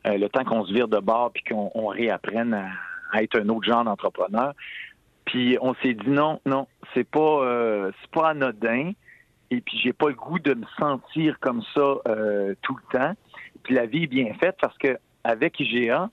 Euh, 0.06 0.18
le 0.18 0.30
temps 0.30 0.44
qu'on 0.44 0.66
se 0.66 0.74
vire 0.74 0.88
de 0.88 1.00
bord 1.00 1.32
puis 1.34 1.44
qu'on 1.50 1.72
on 1.74 1.88
réapprenne 1.88 2.54
à, 2.54 2.70
à 3.12 3.24
être 3.24 3.40
un 3.40 3.50
autre 3.50 3.68
genre 3.68 3.84
d'entrepreneur. 3.84 4.54
Puis 5.26 5.58
on 5.60 5.74
s'est 5.82 5.96
dit 5.96 6.10
non, 6.10 6.40
non, 6.46 6.68
c'est 6.94 7.04
pas 7.04 7.42
euh, 7.44 7.92
c'est 8.02 8.12
pas 8.12 8.30
anodin. 8.30 8.92
Et 9.50 9.62
puis 9.62 9.80
j'ai 9.82 9.94
pas 9.94 10.10
le 10.10 10.16
goût 10.16 10.40
de 10.40 10.54
me 10.54 10.66
sentir 10.78 11.40
comme 11.40 11.62
ça 11.74 11.96
euh, 12.08 12.54
tout 12.62 12.76
le 12.76 13.00
temps. 13.00 13.14
Puis 13.64 13.76
la 13.76 13.86
vie 13.86 14.04
est 14.04 14.08
bien 14.08 14.34
faite 14.36 14.58
parce 14.62 14.78
que 14.78 14.98
avec 15.24 15.60
IGA, 15.60 16.10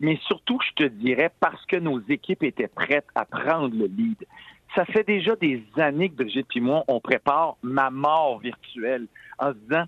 mais 0.00 0.18
surtout, 0.26 0.58
je 0.66 0.84
te 0.84 0.88
dirais, 0.88 1.30
parce 1.40 1.64
que 1.66 1.76
nos 1.76 2.00
équipes 2.08 2.42
étaient 2.42 2.68
prêtes 2.68 3.06
à 3.14 3.26
prendre 3.26 3.74
le 3.74 3.86
lead. 3.86 4.16
Ça 4.74 4.84
fait 4.86 5.04
déjà 5.04 5.36
des 5.36 5.62
années 5.76 6.08
que 6.08 6.16
Brigitte 6.16 6.46
et 6.54 6.60
moi, 6.60 6.84
on 6.88 7.00
prépare 7.00 7.56
ma 7.62 7.90
mort 7.90 8.38
virtuelle 8.38 9.06
en 9.38 9.48
se 9.48 9.58
disant, 9.58 9.84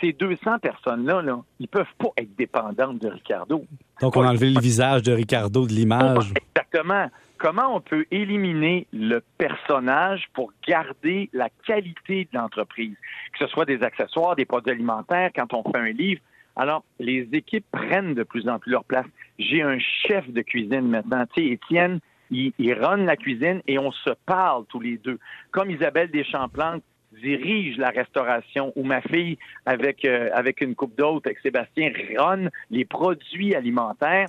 ces 0.00 0.12
200 0.12 0.58
personnes-là, 0.58 1.22
là, 1.22 1.42
ils 1.58 1.68
peuvent 1.68 1.86
pas 1.98 2.10
être 2.18 2.36
dépendantes 2.36 2.98
de 2.98 3.08
Ricardo. 3.08 3.64
Donc, 4.00 4.16
on 4.16 4.22
a 4.22 4.28
enlevé 4.28 4.50
le 4.50 4.60
visage 4.60 5.02
de 5.02 5.12
Ricardo 5.12 5.66
de 5.66 5.72
l'image. 5.72 6.32
Exactement. 6.54 7.08
Comment 7.38 7.76
on 7.76 7.80
peut 7.80 8.06
éliminer 8.10 8.86
le 8.92 9.22
personnage 9.38 10.26
pour 10.32 10.52
garder 10.66 11.28
la 11.32 11.48
qualité 11.66 12.28
de 12.32 12.38
l'entreprise, 12.38 12.94
que 13.32 13.44
ce 13.44 13.46
soit 13.48 13.66
des 13.66 13.82
accessoires, 13.82 14.36
des 14.36 14.46
produits 14.46 14.72
alimentaires, 14.72 15.30
quand 15.34 15.52
on 15.52 15.62
fait 15.70 15.78
un 15.78 15.92
livre. 15.92 16.20
Alors, 16.56 16.84
les 16.98 17.28
équipes 17.32 17.66
prennent 17.70 18.14
de 18.14 18.22
plus 18.22 18.48
en 18.48 18.58
plus 18.58 18.72
leur 18.72 18.84
place. 18.84 19.04
J'ai 19.38 19.62
un 19.62 19.78
chef 19.78 20.28
de 20.30 20.40
cuisine 20.40 20.88
maintenant. 20.88 21.24
Tu 21.34 21.42
sais, 21.42 21.52
Étienne, 21.52 22.00
il, 22.30 22.52
il 22.58 22.72
run 22.72 23.04
la 23.04 23.16
cuisine 23.16 23.60
et 23.66 23.78
on 23.78 23.92
se 23.92 24.10
parle 24.24 24.64
tous 24.66 24.80
les 24.80 24.96
deux. 24.96 25.18
Comme 25.50 25.70
Isabelle 25.70 26.10
Deschamps-Plante 26.10 26.82
dirige 27.12 27.76
la 27.78 27.90
restauration 27.90 28.72
ou 28.76 28.84
ma 28.84 29.00
fille 29.00 29.38
avec 29.64 30.04
euh, 30.04 30.30
avec 30.34 30.60
une 30.60 30.74
coupe 30.74 30.96
d'autres 30.96 31.28
avec 31.28 31.38
Sébastien 31.40 31.92
run 32.18 32.48
les 32.70 32.84
produits 32.84 33.54
alimentaires. 33.54 34.26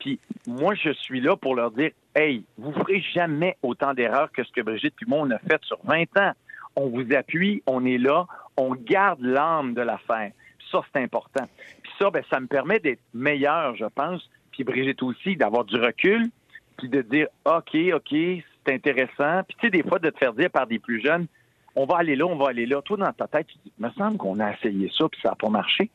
Puis 0.00 0.18
moi 0.46 0.74
je 0.74 0.90
suis 0.90 1.20
là 1.20 1.36
pour 1.36 1.54
leur 1.54 1.70
dire 1.70 1.90
hey, 2.16 2.44
vous 2.56 2.72
ferez 2.72 3.00
jamais 3.14 3.56
autant 3.62 3.94
d'erreurs 3.94 4.32
que 4.32 4.42
ce 4.42 4.50
que 4.50 4.62
Brigitte 4.62 4.94
puis 4.96 5.06
moi 5.06 5.20
on 5.20 5.30
a 5.30 5.38
fait 5.38 5.62
sur 5.62 5.78
20 5.84 6.04
ans. 6.18 6.32
On 6.74 6.88
vous 6.88 7.06
appuie, 7.14 7.62
on 7.66 7.84
est 7.84 7.98
là, 7.98 8.26
on 8.56 8.74
garde 8.74 9.20
l'âme 9.20 9.74
de 9.74 9.82
l'affaire. 9.82 10.32
Ça 10.72 10.80
c'est 10.92 11.02
important. 11.02 11.44
Puis 11.82 11.92
ça 11.98 12.10
ben 12.10 12.24
ça 12.30 12.40
me 12.40 12.46
permet 12.46 12.80
d'être 12.80 13.02
meilleur, 13.14 13.76
je 13.76 13.86
pense. 13.86 14.28
Puis 14.50 14.64
Brigitte 14.64 15.02
aussi 15.02 15.36
d'avoir 15.36 15.64
du 15.64 15.76
recul 15.76 16.28
puis 16.78 16.88
de 16.88 17.02
dire 17.02 17.28
OK, 17.44 17.76
OK, 17.94 18.10
c'est 18.10 18.74
intéressant. 18.74 19.42
Puis 19.46 19.56
tu 19.60 19.66
sais 19.66 19.70
des 19.70 19.82
fois 19.82 19.98
de 19.98 20.10
te 20.10 20.18
faire 20.18 20.32
dire 20.32 20.50
par 20.50 20.66
des 20.66 20.78
plus 20.78 21.00
jeunes 21.00 21.26
on 21.76 21.84
va 21.84 21.98
aller 21.98 22.16
là, 22.16 22.26
on 22.26 22.36
va 22.36 22.48
aller 22.48 22.66
là. 22.66 22.80
Toi, 22.82 22.96
dans 22.96 23.12
ta 23.12 23.28
tête, 23.28 23.46
tu 23.48 23.58
dis, 23.64 23.72
me 23.78 23.90
semble 23.90 24.16
qu'on 24.16 24.40
a 24.40 24.52
essayé 24.52 24.90
ça, 24.96 25.06
puis 25.10 25.20
ça 25.22 25.28
n'a 25.28 25.34
pas 25.34 25.50
marché. 25.50 25.90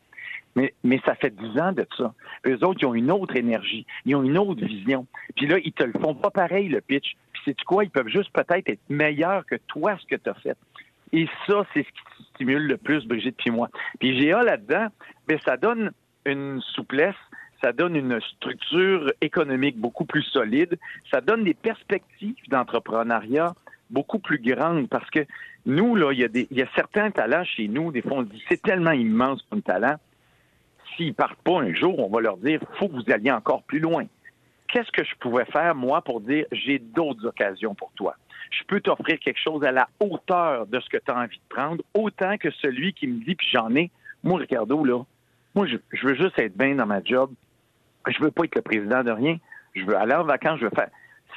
Mais, 0.56 0.74
mais 0.84 1.00
ça 1.06 1.16
fait 1.16 1.34
dix 1.36 1.60
ans 1.60 1.72
de 1.72 1.86
ça. 1.98 2.14
Eux 2.46 2.64
autres, 2.66 2.80
ils 2.82 2.86
ont 2.86 2.94
une 2.94 3.12
autre 3.12 3.36
énergie, 3.36 3.86
ils 4.06 4.16
ont 4.16 4.24
une 4.24 4.38
autre 4.38 4.66
vision. 4.66 5.08
Puis 5.36 5.48
là, 5.48 5.58
ils 5.64 5.72
te 5.72 5.84
le 5.84 5.94
font 5.94 6.14
pas 6.14 6.30
pareil, 6.30 6.68
le 6.68 6.82
pitch. 6.82 7.16
Puis 7.34 7.42
c'est 7.46 7.62
quoi? 7.64 7.84
Ils 7.84 7.90
peuvent 7.90 8.10
juste 8.10 8.32
peut-être 8.34 8.68
être 8.68 8.82
meilleurs 8.90 9.46
que 9.46 9.56
toi, 9.68 9.98
ce 9.98 10.06
que 10.08 10.22
tu 10.22 10.30
as 10.30 10.34
fait. 10.36 10.58
Et 11.14 11.28
ça, 11.48 11.66
c'est 11.74 11.84
ce 11.84 11.90
qui 11.90 12.24
stimule 12.34 12.68
le 12.68 12.78
plus 12.78 13.06
Brigitte 13.06 13.38
puis 13.38 13.52
moi. 13.52 13.70
Puis 14.00 14.18
GA 14.20 14.44
là-dedans, 14.44 14.88
ben 15.28 15.40
ça 15.46 15.58
donne 15.58 15.92
une 16.26 16.62
souplesse, 16.62 17.16
ça 17.62 17.74
donne 17.74 17.96
une 17.96 18.20
structure 18.22 19.12
économique 19.22 19.78
beaucoup 19.78 20.06
plus 20.06 20.24
solide, 20.24 20.78
ça 21.12 21.22
donne 21.22 21.44
des 21.44 21.54
perspectives 21.54 22.36
d'entrepreneuriat 22.48 23.54
beaucoup 23.90 24.20
plus 24.20 24.40
grandes 24.40 24.88
parce 24.88 25.10
que 25.10 25.26
nous, 25.66 25.96
là, 25.96 26.12
il 26.14 26.20
y, 26.20 26.24
a 26.24 26.28
des, 26.28 26.48
il 26.50 26.58
y 26.58 26.62
a 26.62 26.68
certains 26.76 27.12
talents 27.12 27.44
chez 27.44 27.68
nous, 27.68 27.92
des 27.92 28.02
fois, 28.02 28.14
on 28.18 28.24
dit, 28.24 28.42
c'est 28.50 28.62
tellement 28.62 28.92
immense 28.92 29.46
comme 29.50 29.62
talent. 29.62 29.96
S'ils 31.02 31.16
partent 31.16 31.42
pas 31.42 31.62
un 31.62 31.74
jour, 31.74 31.98
on 32.00 32.10
va 32.10 32.22
leur 32.22 32.38
dire, 32.38 32.60
faut 32.78 32.88
que 32.88 32.94
vous 32.94 33.12
alliez 33.12 33.32
encore 33.32 33.64
plus 33.64 33.80
loin. 33.80 34.06
Qu'est-ce 34.68 34.92
que 34.92 35.04
je 35.04 35.16
pouvais 35.20 35.46
faire, 35.46 35.74
moi, 35.74 36.02
pour 36.04 36.22
dire, 36.22 36.46
j'ai 36.52 36.78
d'autres 36.78 37.26
occasions 37.26 37.74
pour 37.74 37.92
toi? 37.96 38.16
Je 38.52 38.64
peux 38.66 38.80
t'offrir 38.82 39.18
quelque 39.20 39.40
chose 39.40 39.64
à 39.64 39.72
la 39.72 39.90
hauteur 40.00 40.68
de 40.68 40.80
ce 40.80 40.90
que 40.90 40.98
tu 40.98 41.12
as 41.12 41.18
envie 41.18 41.38
de 41.38 41.56
prendre, 41.56 41.84
autant 41.96 42.38
que 42.38 42.52
celui 42.52 42.94
qui 42.94 43.08
me 43.08 43.24
dit, 43.26 43.34
puis 43.36 43.48
j'en 43.52 43.74
ai, 43.76 43.90
moi, 44.24 44.40
Ricardo, 44.40 44.86
là, 44.86 45.04
moi, 45.56 45.66
je, 45.66 45.78
je 45.92 46.08
veux 46.08 46.16
juste 46.16 46.38
être 46.38 46.56
bien 46.56 46.76
dans 46.76 46.86
ma 46.86 47.04
job. 47.04 47.32
Je 48.08 48.24
veux 48.24 48.32
pas 48.32 48.44
être 48.44 48.56
le 48.56 48.62
président 48.62 49.04
de 49.04 49.12
rien. 49.12 49.38
Je 49.74 49.84
veux 49.84 49.98
aller 49.98 50.14
en 50.14 50.24
vacances, 50.24 50.60
je 50.60 50.66
veux 50.66 50.76
faire. 50.76 50.90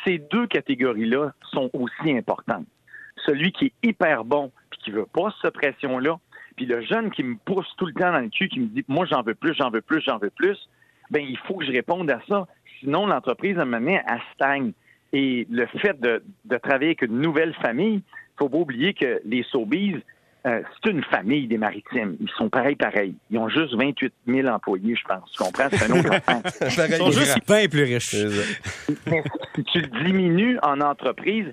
Ces 0.04 0.18
deux 0.18 0.46
catégories-là 0.46 1.32
sont 1.52 1.70
aussi 1.72 2.12
importantes 2.12 2.66
celui 3.24 3.52
qui 3.52 3.66
est 3.66 3.88
hyper 3.88 4.24
bon 4.24 4.50
puis 4.70 4.80
qui 4.80 4.90
veut 4.90 5.06
pas 5.06 5.34
cette 5.40 5.54
pression-là, 5.54 6.18
puis 6.56 6.66
le 6.66 6.82
jeune 6.82 7.10
qui 7.10 7.22
me 7.22 7.36
pousse 7.36 7.68
tout 7.76 7.86
le 7.86 7.92
temps 7.92 8.12
dans 8.12 8.20
le 8.20 8.28
cul, 8.28 8.48
qui 8.48 8.60
me 8.60 8.66
dit 8.66 8.84
moi 8.88 9.06
j'en 9.06 9.22
veux 9.22 9.34
plus, 9.34 9.54
j'en 9.54 9.70
veux 9.70 9.82
plus, 9.82 10.02
j'en 10.02 10.18
veux 10.18 10.30
plus, 10.30 10.58
ben 11.10 11.24
il 11.26 11.38
faut 11.38 11.54
que 11.54 11.64
je 11.64 11.72
réponde 11.72 12.10
à 12.10 12.20
ça. 12.28 12.46
Sinon, 12.80 13.06
l'entreprise, 13.06 13.58
à 13.58 13.62
un 13.62 13.64
moment 13.64 13.78
donné, 13.78 14.00
elle 14.06 14.20
stagne. 14.34 14.72
Et 15.12 15.46
le 15.48 15.66
fait 15.66 15.98
de, 16.00 16.22
de 16.44 16.56
travailler 16.56 16.88
avec 16.88 17.02
une 17.02 17.20
nouvelle 17.20 17.54
famille, 17.54 18.02
faut 18.36 18.48
pas 18.48 18.58
oublier 18.58 18.94
que 18.94 19.20
les 19.24 19.44
Sobeys, 19.44 20.02
euh, 20.46 20.60
c'est 20.82 20.90
une 20.90 21.02
famille 21.04 21.46
des 21.46 21.56
maritimes. 21.56 22.16
Ils 22.20 22.28
sont 22.36 22.50
pareils, 22.50 22.76
pareils. 22.76 23.14
Ils 23.30 23.38
ont 23.38 23.48
juste 23.48 23.74
28 23.74 24.12
000 24.26 24.48
employés, 24.48 24.94
je 24.94 25.04
pense. 25.04 25.30
Tu 25.32 25.42
comprends? 25.42 25.68
C'est 25.70 25.90
un 25.90 25.98
autre. 25.98 26.10
Ils 26.88 26.94
sont 26.96 27.10
juste 27.12 27.38
bien 27.46 27.66
plus 27.66 27.84
riches. 27.84 28.14
Mais 29.06 29.22
si 29.54 29.64
tu 29.64 29.80
le 29.80 30.04
diminues 30.04 30.58
en 30.62 30.80
entreprise, 30.80 31.46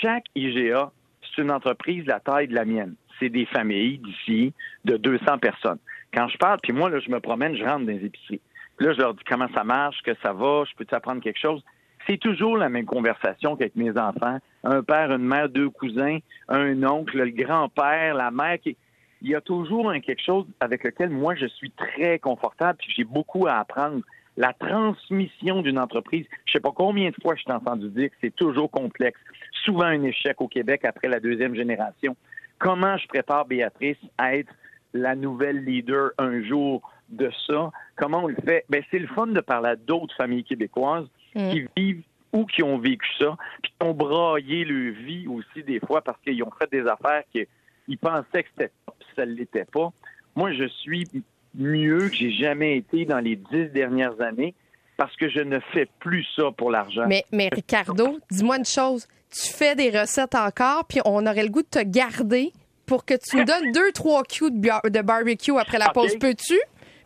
chaque 0.00 0.24
IGA, 0.36 0.92
c'est 1.36 1.42
une 1.42 1.50
entreprise 1.50 2.04
de 2.04 2.08
la 2.08 2.20
taille 2.20 2.48
de 2.48 2.54
la 2.54 2.64
mienne. 2.64 2.94
C'est 3.20 3.28
des 3.28 3.46
familles 3.46 3.98
d'ici 3.98 4.52
de 4.84 4.96
200 4.96 5.38
personnes. 5.38 5.78
Quand 6.12 6.28
je 6.28 6.38
parle, 6.38 6.58
puis 6.62 6.72
moi, 6.72 6.90
là, 6.90 6.98
je 6.98 7.10
me 7.10 7.20
promène, 7.20 7.54
je 7.56 7.64
rentre 7.64 7.86
dans 7.86 7.92
les 7.92 8.04
épiceries. 8.04 8.40
Là, 8.78 8.92
je 8.92 8.98
leur 8.98 9.14
dis 9.14 9.22
comment 9.28 9.48
ça 9.54 9.64
marche, 9.64 10.02
que 10.02 10.14
ça 10.22 10.32
va, 10.32 10.64
je 10.68 10.74
peux 10.76 10.84
t'apprendre 10.84 11.22
quelque 11.22 11.38
chose? 11.38 11.62
C'est 12.06 12.18
toujours 12.18 12.56
la 12.56 12.68
même 12.68 12.84
conversation 12.84 13.56
qu'avec 13.56 13.74
mes 13.74 13.96
enfants. 13.98 14.38
Un 14.64 14.82
père, 14.82 15.10
une 15.12 15.24
mère, 15.24 15.48
deux 15.48 15.70
cousins, 15.70 16.18
un 16.48 16.82
oncle, 16.84 17.18
le 17.18 17.30
grand-père, 17.30 18.14
la 18.14 18.30
mère. 18.30 18.58
Qui... 18.60 18.76
Il 19.22 19.30
y 19.30 19.34
a 19.34 19.40
toujours 19.40 19.90
un 19.90 20.00
quelque 20.00 20.22
chose 20.22 20.46
avec 20.60 20.84
lequel 20.84 21.10
moi, 21.10 21.34
je 21.34 21.46
suis 21.46 21.70
très 21.70 22.18
confortable, 22.18 22.78
puis 22.78 22.92
j'ai 22.96 23.04
beaucoup 23.04 23.46
à 23.46 23.54
apprendre. 23.54 24.02
La 24.36 24.52
transmission 24.52 25.62
d'une 25.62 25.78
entreprise, 25.78 26.26
je 26.44 26.52
sais 26.52 26.60
pas 26.60 26.72
combien 26.74 27.10
de 27.10 27.16
fois 27.22 27.34
je 27.36 27.44
t'ai 27.44 27.52
entendu 27.52 27.88
dire 27.88 28.10
que 28.10 28.16
c'est 28.20 28.34
toujours 28.34 28.70
complexe. 28.70 29.18
Souvent 29.64 29.84
un 29.84 30.02
échec 30.02 30.40
au 30.40 30.48
Québec 30.48 30.84
après 30.84 31.08
la 31.08 31.20
deuxième 31.20 31.54
génération. 31.54 32.16
Comment 32.58 32.96
je 32.98 33.06
prépare 33.08 33.46
Béatrice 33.46 33.98
à 34.18 34.36
être 34.36 34.52
la 34.92 35.14
nouvelle 35.14 35.64
leader 35.64 36.10
un 36.18 36.42
jour 36.42 36.82
de 37.08 37.30
ça? 37.46 37.70
Comment 37.96 38.24
on 38.24 38.28
le 38.28 38.36
fait? 38.44 38.64
Ben, 38.68 38.82
c'est 38.90 38.98
le 38.98 39.08
fun 39.08 39.26
de 39.26 39.40
parler 39.40 39.70
à 39.70 39.76
d'autres 39.76 40.14
familles 40.16 40.44
québécoises 40.44 41.08
Mm. 41.36 41.50
qui 41.50 41.66
vivent 41.76 42.02
ou 42.32 42.46
qui 42.46 42.62
ont 42.62 42.78
vécu 42.78 43.06
ça, 43.18 43.36
puis 43.62 43.72
qui 43.78 43.86
ont 43.86 43.92
braillé 43.94 44.64
leur 44.64 44.94
vie 44.94 45.26
aussi 45.28 45.62
des 45.62 45.80
fois 45.80 46.00
parce 46.00 46.18
qu'ils 46.22 46.42
ont 46.42 46.50
fait 46.58 46.70
des 46.70 46.86
affaires 46.86 47.22
qu'ils 47.30 47.98
pensaient 47.98 48.42
que 48.42 48.48
c'était 48.56 48.72
ça 49.14 49.24
ne 49.24 49.32
l'était 49.32 49.64
pas. 49.66 49.90
Moi, 50.34 50.52
je 50.52 50.64
suis 50.64 51.06
mieux 51.56 52.08
que 52.08 52.14
j'ai 52.16 52.32
jamais 52.32 52.76
été 52.76 53.04
dans 53.04 53.18
les 53.20 53.36
dix 53.36 53.66
dernières 53.72 54.20
années 54.20 54.54
parce 54.96 55.14
que 55.16 55.28
je 55.28 55.40
ne 55.40 55.58
fais 55.72 55.86
plus 56.00 56.24
ça 56.36 56.44
pour 56.56 56.70
l'argent. 56.70 57.04
Mais, 57.06 57.24
mais 57.32 57.48
Ricardo, 57.52 58.18
dis-moi 58.30 58.58
une 58.58 58.64
chose. 58.64 59.06
Tu 59.30 59.52
fais 59.52 59.74
des 59.74 59.90
recettes 59.90 60.34
encore, 60.34 60.84
puis 60.88 61.00
on 61.04 61.26
aurait 61.26 61.42
le 61.42 61.50
goût 61.50 61.62
de 61.62 61.68
te 61.68 61.82
garder 61.82 62.52
pour 62.86 63.04
que 63.04 63.14
tu 63.14 63.36
nous 63.36 63.44
donnes 63.46 63.72
deux, 63.72 63.92
trois 63.92 64.22
cues 64.22 64.50
de, 64.50 64.58
bar- 64.58 64.82
de 64.84 65.00
barbecue 65.02 65.58
après 65.58 65.78
la 65.78 65.90
pause. 65.90 66.16
Peux-tu? 66.18 66.58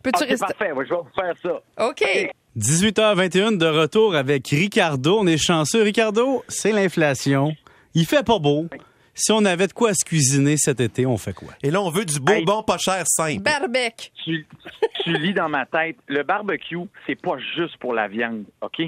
Peux-tu 0.02 0.24
rester? 0.24 0.46
parfait, 0.46 0.72
ouais, 0.72 0.84
je 0.86 0.90
vais 0.94 1.00
vous 1.00 1.14
faire 1.14 1.34
ça. 1.42 1.88
OK. 1.88 2.30
18h21 2.56 3.56
de 3.58 3.66
retour 3.66 4.14
avec 4.14 4.48
Ricardo. 4.48 5.18
On 5.20 5.26
est 5.26 5.36
chanceux. 5.42 5.82
Ricardo, 5.82 6.42
c'est 6.48 6.72
l'inflation. 6.72 7.52
Il 7.94 8.06
fait 8.06 8.24
pas 8.24 8.38
beau. 8.38 8.66
Si 9.20 9.32
on 9.32 9.44
avait 9.44 9.66
de 9.66 9.72
quoi 9.72 9.92
se 9.92 10.04
cuisiner 10.04 10.56
cet 10.56 10.80
été, 10.80 11.04
on 11.04 11.16
fait 11.18 11.34
quoi? 11.34 11.52
Et 11.62 11.70
là, 11.70 11.82
on 11.82 11.90
veut 11.90 12.04
du 12.06 12.18
beau, 12.20 12.32
Hey. 12.32 12.44
bon, 12.44 12.62
pas 12.62 12.78
cher, 12.78 13.02
simple. 13.06 13.42
Barbec. 13.42 14.12
tu, 14.24 14.46
tu 15.04 15.12
lis 15.18 15.34
dans 15.34 15.48
ma 15.48 15.66
tête, 15.66 15.96
le 16.06 16.22
barbecue, 16.22 16.78
c'est 17.06 17.20
pas 17.20 17.36
juste 17.54 17.76
pour 17.76 17.92
la 17.94 18.08
viande, 18.08 18.44
OK? 18.62 18.80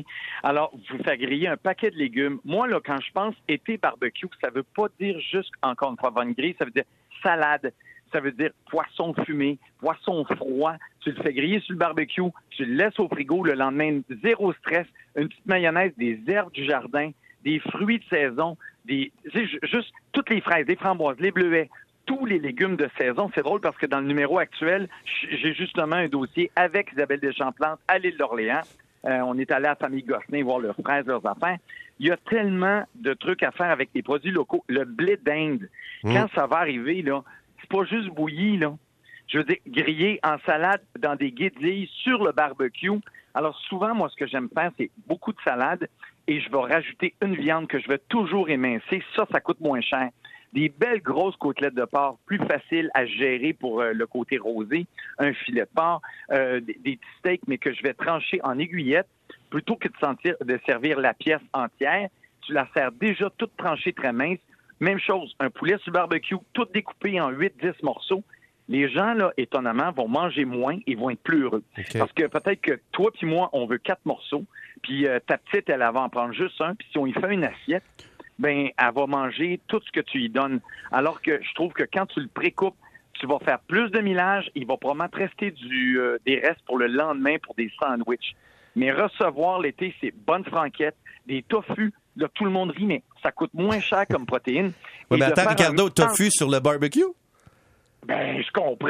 Alors, 0.43 0.73
vous 0.91 0.99
faites 1.05 1.21
griller 1.21 1.49
un 1.49 1.57
paquet 1.57 1.91
de 1.91 1.97
légumes. 1.97 2.39
Moi, 2.45 2.67
là, 2.67 2.81
quand 2.85 2.99
je 3.01 3.13
pense 3.13 3.35
été 3.47 3.77
barbecue, 3.77 4.27
ça 4.43 4.49
veut 4.51 4.63
pas 4.63 4.87
dire 4.99 5.19
juste, 5.31 5.51
encore 5.63 5.91
une 5.91 5.99
fois, 5.99 6.11
bonne 6.11 6.33
grille, 6.33 6.55
ça 6.59 6.65
veut 6.65 6.71
dire 6.71 6.85
salade, 7.23 7.73
ça 8.13 8.21
veut 8.21 8.33
dire 8.33 8.51
poisson 8.71 9.15
fumé, 9.27 9.59
poisson 9.81 10.25
froid. 10.25 10.75
Tu 11.01 11.13
le 11.13 11.23
fais 11.23 11.33
griller 11.33 11.61
sur 11.61 11.73
le 11.73 11.79
barbecue, 11.79 12.23
tu 12.51 12.65
le 12.65 12.75
laisses 12.75 12.99
au 12.99 13.09
frigo 13.09 13.43
le 13.45 13.53
lendemain, 13.55 14.01
zéro 14.23 14.53
stress, 14.55 14.87
une 15.17 15.29
petite 15.29 15.47
mayonnaise, 15.47 15.93
des 15.97 16.19
herbes 16.29 16.53
du 16.53 16.65
jardin, 16.65 17.11
des 17.45 17.59
fruits 17.59 17.99
de 17.99 18.05
saison, 18.05 18.57
des 18.85 19.13
juste 19.35 19.93
toutes 20.13 20.31
les 20.31 20.41
fraises, 20.41 20.67
les 20.67 20.77
framboises, 20.77 21.19
les 21.21 21.31
bleuets, 21.31 21.69
tous 22.07 22.25
les 22.27 22.39
légumes 22.39 22.77
de 22.77 22.89
saison. 22.99 23.31
C'est 23.35 23.43
drôle 23.43 23.61
parce 23.61 23.77
que 23.77 23.87
dans 23.87 24.01
le 24.01 24.07
numéro 24.07 24.39
actuel, 24.39 24.89
j'ai 25.05 25.55
justement 25.55 25.97
un 25.97 26.09
dossier 26.09 26.51
avec 26.57 26.93
Isabelle 26.93 27.21
Deschamplante 27.21 27.79
à 27.89 27.99
l'île 27.99 28.17
d'Orléans. 28.17 28.63
Euh, 29.05 29.19
on 29.21 29.37
est 29.39 29.51
allé 29.51 29.67
à 29.67 29.71
la 29.71 29.77
famille 29.77 30.03
Gosselin 30.03 30.45
voir 30.45 30.61
leurs 30.61 30.77
fraises, 30.77 31.07
leurs 31.07 31.27
affaires. 31.27 31.59
Il 31.99 32.07
y 32.07 32.11
a 32.11 32.17
tellement 32.17 32.85
de 32.95 33.15
trucs 33.15 33.43
à 33.43 33.51
faire 33.51 33.71
avec 33.71 33.91
les 33.95 34.03
produits 34.03 34.31
locaux. 34.31 34.65
Le 34.69 34.85
blé 34.85 35.17
d'Inde, 35.17 35.69
quand 36.03 36.29
ça 36.35 36.47
va 36.47 36.59
arriver, 36.59 37.03
là, 37.03 37.23
c'est 37.61 37.69
pas 37.69 37.85
juste 37.85 38.09
bouilli, 38.09 38.59
là. 38.59 38.75
Je 39.29 39.39
veux 39.39 39.45
dire, 39.45 39.57
grillé 39.67 40.21
en 40.23 40.37
salade 40.45 40.83
dans 40.99 41.17
des 41.17 41.33
guédilles 41.33 41.89
sur 42.03 42.23
le 42.23 42.33
barbecue. 42.33 42.91
Alors 43.35 43.57
souvent, 43.69 43.95
moi, 43.95 44.09
ce 44.11 44.17
que 44.17 44.27
j'aime 44.27 44.49
faire, 44.53 44.71
c'est 44.79 44.91
beaucoup 45.07 45.33
de 45.33 45.41
salade 45.45 45.89
et 46.29 46.41
je 46.41 46.51
vais 46.51 46.59
rajouter 46.59 47.15
une 47.23 47.37
viande 47.37 47.67
que 47.67 47.79
je 47.79 47.89
vais 47.89 48.01
toujours 48.09 48.49
émincer. 48.49 49.03
Ça, 49.17 49.27
ça 49.33 49.41
coûte 49.41 49.61
moins 49.61 49.81
cher. 49.81 50.11
Des 50.53 50.69
belles 50.69 51.01
grosses 51.01 51.37
côtelettes 51.37 51.75
de 51.75 51.85
porc, 51.85 52.19
plus 52.27 52.39
faciles 52.39 52.91
à 52.95 53.07
gérer 53.07 53.55
pour 53.55 53.81
euh, 53.81 53.93
le 53.93 54.07
côté 54.07 54.37
rosé, 54.37 54.87
un 55.19 55.33
filet 55.33 55.63
de 55.63 55.71
porc, 55.75 56.03
euh, 56.31 56.61
des, 56.61 56.75
des 56.75 56.97
petits 56.97 57.19
steaks, 57.21 57.49
mais 57.49 57.57
que 57.57 57.73
je 57.73 57.83
vais 57.83 57.95
trancher 57.95 58.39
en 58.45 58.59
aiguillettes 58.59 59.09
plutôt 59.53 59.77
que 59.77 59.89
de, 59.89 59.95
sentir, 60.01 60.35
de 60.41 60.59
servir 60.67 60.99
la 60.99 61.15
pièce 61.15 61.41
entière. 61.53 62.09
Tu 62.41 62.53
la 62.55 62.67
sers 62.75 62.91
déjà 62.93 63.31
toute 63.37 63.57
tranchée 63.57 63.93
très 63.93 64.13
mince. 64.13 64.39
Même 64.81 64.99
chose, 64.99 65.37
un 65.39 65.51
poulet 65.51 65.77
sur 65.79 65.93
barbecue, 65.93 66.37
tout 66.55 66.67
découpé 66.73 67.21
en 67.21 67.31
8-10 67.31 67.75
morceaux. 67.83 68.25
Les 68.69 68.89
gens, 68.89 69.13
là, 69.13 69.33
étonnamment, 69.37 69.93
vont 69.93 70.09
manger 70.09 70.45
moins 70.45 70.79
et 70.87 70.95
vont 70.95 71.11
être 71.11 71.23
plus 71.23 71.43
heureux. 71.43 71.63
Parce 71.93 72.13
que 72.13 72.27
peut-être 72.27 72.61
que 72.61 72.81
toi 72.93 73.11
puis 73.13 73.27
moi, 73.27 73.51
on 73.53 73.67
veut 73.67 73.79
quatre 73.79 74.05
morceaux, 74.07 74.45
puis 74.83 75.07
euh, 75.07 75.19
ta 75.27 75.39
petite, 75.39 75.69
elle, 75.69 75.83
elle 75.83 75.93
va 75.93 76.01
en 76.01 76.09
prendre 76.09 76.33
juste 76.33 76.61
un, 76.61 76.75
puis 76.75 76.87
si 76.91 76.99
on 76.99 77.07
y 77.07 77.13
fait 77.13 77.33
une 77.33 77.45
assiette, 77.45 77.85
ben, 78.39 78.69
elle 78.77 78.95
va 78.95 79.07
manger 79.07 79.61
tout 79.69 79.81
ce 79.85 79.93
que 79.93 80.01
tu 80.01 80.19
lui 80.19 80.29
donnes. 80.29 80.61
Alors 80.91 81.23
que 81.23 81.41
je 81.43 81.55
trouve 81.55 81.73
que 81.73 81.85
quand 81.93 82.07
tu 82.07 82.21
le 82.21 82.29
précoupes, 82.29 82.77
tu 83.15 83.27
vas 83.27 83.39
faire 83.39 83.61
plus 83.61 83.91
de 83.91 84.01
millage, 84.01 84.51
il 84.55 84.67
va 84.67 84.77
probablement 84.77 85.09
te 85.09 85.19
rester 85.19 85.51
du, 85.53 86.01
euh, 86.01 86.19
des 86.27 86.41
restes 86.41 86.63
pour 86.67 86.79
le 86.79 86.89
lendemain 86.89 87.37
pour 87.43 87.55
des 87.55 87.71
sandwichs. 87.81 88.35
Mais 88.75 88.91
recevoir 88.91 89.61
l'été, 89.61 89.95
c'est 90.01 90.13
bonne 90.27 90.45
franquette, 90.45 90.97
des 91.27 91.43
tofu, 91.43 91.93
là, 92.17 92.29
tout 92.35 92.45
le 92.45 92.51
monde 92.51 92.71
rit, 92.71 92.87
mais 92.87 93.03
ça 93.23 93.31
coûte 93.31 93.53
moins 93.55 93.81
cher 93.81 94.07
comme 94.11 94.27
protéine. 94.27 94.73
Ouais, 95.11 95.19
Et 95.19 95.21
mais 95.21 95.27
attends, 95.27 95.43
un 95.43 95.51
Ricardo, 95.51 95.91
tofu 95.91 96.31
sur 96.31 96.51
le 96.51 96.59
barbecue? 96.59 97.05
Ben, 98.07 98.43
je 98.43 98.51
comprends. 98.51 98.89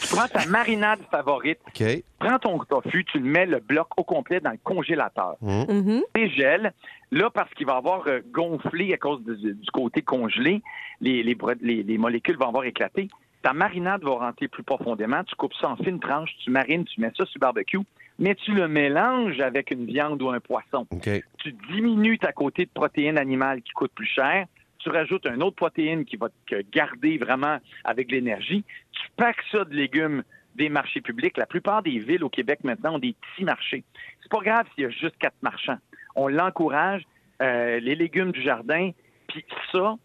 Tu 0.00 0.08
prends 0.16 0.26
ta 0.28 0.46
marinade 0.46 0.98
favorite, 1.10 1.58
OK. 1.68 1.84
prends 2.18 2.38
ton 2.38 2.58
tofu, 2.58 3.04
tu 3.04 3.18
le 3.18 3.24
mets 3.24 3.46
le 3.46 3.60
bloc 3.60 3.86
au 3.96 4.02
complet 4.04 4.40
dans 4.40 4.50
le 4.50 4.58
congélateur. 4.64 5.36
Mhm. 5.40 6.02
Dégèle. 6.14 6.72
Là, 7.12 7.30
parce 7.30 7.52
qu'il 7.54 7.66
va 7.66 7.76
avoir 7.76 8.06
euh, 8.08 8.20
gonflé 8.32 8.92
à 8.94 8.96
cause 8.96 9.22
du, 9.24 9.54
du 9.54 9.70
côté 9.72 10.02
congelé, 10.02 10.62
les, 11.00 11.22
les, 11.22 11.34
bro- 11.34 11.52
les- 11.60 11.82
les 11.82 11.98
molécules 11.98 12.36
vont 12.36 12.48
avoir 12.48 12.64
éclaté. 12.64 13.08
Ta 13.42 13.52
marinade 13.52 14.02
va 14.02 14.10
rentrer 14.12 14.48
plus 14.48 14.62
profondément. 14.62 15.22
Tu 15.24 15.34
coupes 15.36 15.54
ça 15.60 15.68
en 15.70 15.76
fines 15.76 16.00
tranches, 16.00 16.30
tu 16.42 16.50
marines, 16.50 16.84
tu 16.84 17.00
mets 17.00 17.08
ça 17.16 17.24
sur 17.26 17.34
le 17.36 17.40
barbecue, 17.40 17.78
mais 18.18 18.34
tu 18.34 18.52
le 18.52 18.66
mélanges 18.66 19.40
avec 19.40 19.70
une 19.72 19.84
viande 19.86 20.22
ou 20.22 20.30
un 20.30 20.40
poisson. 20.40 20.86
OK. 20.90 21.08
Tu 21.38 21.52
diminues 21.72 22.18
ta 22.18 22.32
côté 22.32 22.64
de 22.64 22.70
protéines 22.72 23.18
animales 23.18 23.62
qui 23.62 23.72
coûte 23.72 23.92
plus 23.94 24.06
cher. 24.06 24.46
Tu 24.82 24.90
rajoutes 24.90 25.26
une 25.26 25.42
autre 25.42 25.56
protéine 25.56 26.04
qui 26.04 26.16
va 26.16 26.28
te 26.46 26.62
garder 26.72 27.18
vraiment 27.18 27.58
avec 27.84 28.10
l'énergie. 28.10 28.64
Tu 28.92 29.08
packs 29.16 29.42
ça 29.50 29.64
de 29.64 29.74
légumes 29.74 30.22
des 30.56 30.68
marchés 30.68 31.00
publics. 31.00 31.36
La 31.36 31.46
plupart 31.46 31.82
des 31.82 31.98
villes 31.98 32.24
au 32.24 32.28
Québec 32.28 32.60
maintenant 32.64 32.96
ont 32.96 32.98
des 32.98 33.14
petits 33.14 33.44
marchés. 33.44 33.84
C'est 34.22 34.30
pas 34.30 34.40
grave 34.40 34.66
s'il 34.74 34.84
y 34.84 34.86
a 34.86 34.90
juste 34.90 35.16
quatre 35.18 35.40
marchands. 35.42 35.78
On 36.16 36.28
l'encourage. 36.28 37.02
Euh, 37.42 37.80
les 37.80 37.96
légumes 37.96 38.30
du 38.30 38.40
jardin, 38.40 38.92
puis 39.26 39.44
ça, 39.72 39.96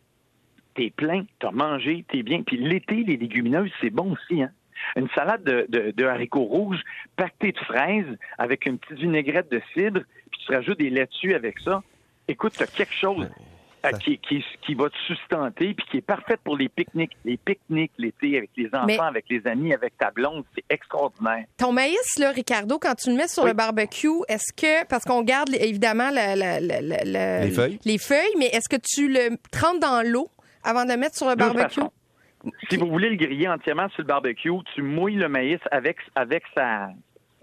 t'es 0.74 0.90
plein, 0.90 1.26
t'as 1.40 1.52
mangé, 1.52 2.04
t'es 2.08 2.24
bien. 2.24 2.42
Puis 2.42 2.58
l'été, 2.58 3.04
les 3.04 3.16
légumineuses, 3.16 3.70
c'est 3.80 3.92
bon 3.92 4.14
aussi, 4.14 4.42
hein? 4.42 4.50
Une 4.96 5.10
salade 5.10 5.44
de, 5.44 6.04
haricots 6.06 6.44
rouges 6.44 6.82
pactée 7.16 7.52
de 7.52 7.60
fraises 7.60 8.18
avec 8.38 8.66
une 8.66 8.78
petite 8.78 9.00
vinaigrette 9.00 9.52
de 9.52 9.62
cidre, 9.74 10.02
puis 10.32 10.42
tu 10.46 10.54
rajoutes 10.54 10.78
des 10.78 10.90
laitues 10.90 11.34
avec 11.34 11.60
ça. 11.60 11.84
Écoute, 12.28 12.54
t'as 12.58 12.68
quelque 12.68 12.94
chose 12.94 13.28
qui, 13.94 14.18
qui, 14.20 14.44
qui 14.62 14.74
va 14.74 14.90
te 14.90 14.98
sustenter, 15.08 15.74
puis 15.74 15.86
qui 15.92 15.98
est 15.98 16.02
parfaite 16.02 16.40
pour 16.44 16.58
les 16.58 16.70
pique-niques. 16.70 17.16
Les 17.26 17.38
pique-niques 17.38 17.92
l'été 17.98 18.38
avec 18.38 18.50
les 18.58 18.68
enfants, 18.74 18.86
Mais- 18.86 19.00
avec 19.00 19.26
les 19.30 19.46
amis, 19.48 19.74
avec 19.74 19.98
ta 19.98 20.12
blonde, 20.12 20.44
c'est 20.56 20.64
extraordinaire. 20.70 21.46
Ton 21.58 21.72
maïs, 21.72 22.18
là, 22.20 22.32
Ricardo, 22.32 22.78
quand 22.80 22.96
tu 22.96 23.10
le 23.10 23.16
mets 23.16 23.28
sur 23.28 23.44
Oui. 23.44 23.50
le 23.50 23.56
barbecue, 23.56 24.08
est-ce 24.28 24.54
que, 24.54 24.86
parce 24.88 25.04
qu'on 25.06 25.24
garde 25.24 25.50
évidemment 25.54 26.10
la- 26.10 26.36
la- 26.36 26.60
la- 26.60 26.82
la- 26.82 27.04
la- 27.04 27.46
Les 27.46 27.52
feuilles. 27.52 27.80
les 27.86 27.98
feuilles, 27.98 28.36
mais 28.38 28.48
est-ce 28.48 28.70
que 28.70 28.82
tu 28.82 29.08
le 29.12 29.38
trempes 29.52 29.80
dans 29.80 30.02
l'eau 30.08 30.28
avant 30.64 30.86
de 30.86 30.92
le 30.92 30.98
mettre 30.98 31.16
sur 31.16 31.28
le 31.30 31.36
barbecue? 31.36 31.82
Si 32.70 32.78
vous 32.78 32.88
voulez 32.88 33.10
le 33.10 33.16
griller 33.16 33.48
entièrement 33.50 33.90
sur 33.90 34.04
le 34.04 34.08
barbecue, 34.08 34.52
tu 34.76 34.82
mouilles 34.82 35.16
le 35.16 35.28
maïs 35.28 35.60
avec, 35.72 35.98
avec 36.16 36.44
sa. 36.56 36.90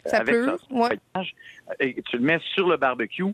Ça 0.06 0.18
avec 0.18 0.34
pleut, 0.34 0.56
son 0.68 0.76
ouais. 0.76 0.88
feuillage, 1.14 1.34
et 1.80 2.02
tu 2.02 2.16
le 2.18 2.22
mets 2.22 2.38
sur 2.54 2.68
le 2.68 2.76
barbecue. 2.76 3.24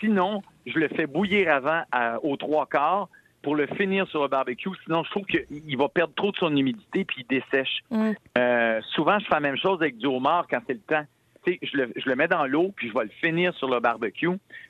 Sinon, 0.00 0.42
je 0.66 0.78
le 0.78 0.88
fais 0.88 1.06
bouillir 1.06 1.52
avant 1.52 1.82
à- 1.92 2.18
aux 2.24 2.36
trois 2.36 2.66
quarts 2.66 3.08
pour 3.42 3.56
le 3.56 3.66
finir 3.66 4.06
sur 4.08 4.22
le 4.22 4.28
barbecue. 4.28 4.68
Sinon, 4.84 5.02
je 5.04 5.10
trouve 5.10 5.24
qu'il 5.24 5.76
va 5.78 5.88
perdre 5.88 6.12
trop 6.14 6.30
de 6.30 6.36
son 6.36 6.54
humidité 6.54 7.04
puis 7.04 7.24
il 7.28 7.40
dessèche. 7.40 7.78
Mm. 7.90 8.10
Euh, 8.38 8.80
souvent, 8.94 9.18
je 9.18 9.24
fais 9.24 9.34
la 9.34 9.40
même 9.40 9.56
chose 9.56 9.80
avec 9.80 9.96
du 9.96 10.06
homard 10.06 10.46
quand 10.48 10.60
c'est 10.66 10.74
le 10.74 10.80
temps. 10.80 11.04
Tu 11.46 11.52
sais, 11.52 11.58
je 11.62 11.76
le, 11.78 11.92
je 11.96 12.06
le 12.08 12.16
mets 12.16 12.28
dans 12.28 12.46
l'eau 12.46 12.70
puis 12.76 12.88
je 12.88 12.94
vais 12.94 13.04
le 13.04 13.10
finir 13.20 13.54
sur 13.54 13.70
le 13.70 13.80
barbecue 13.80 14.28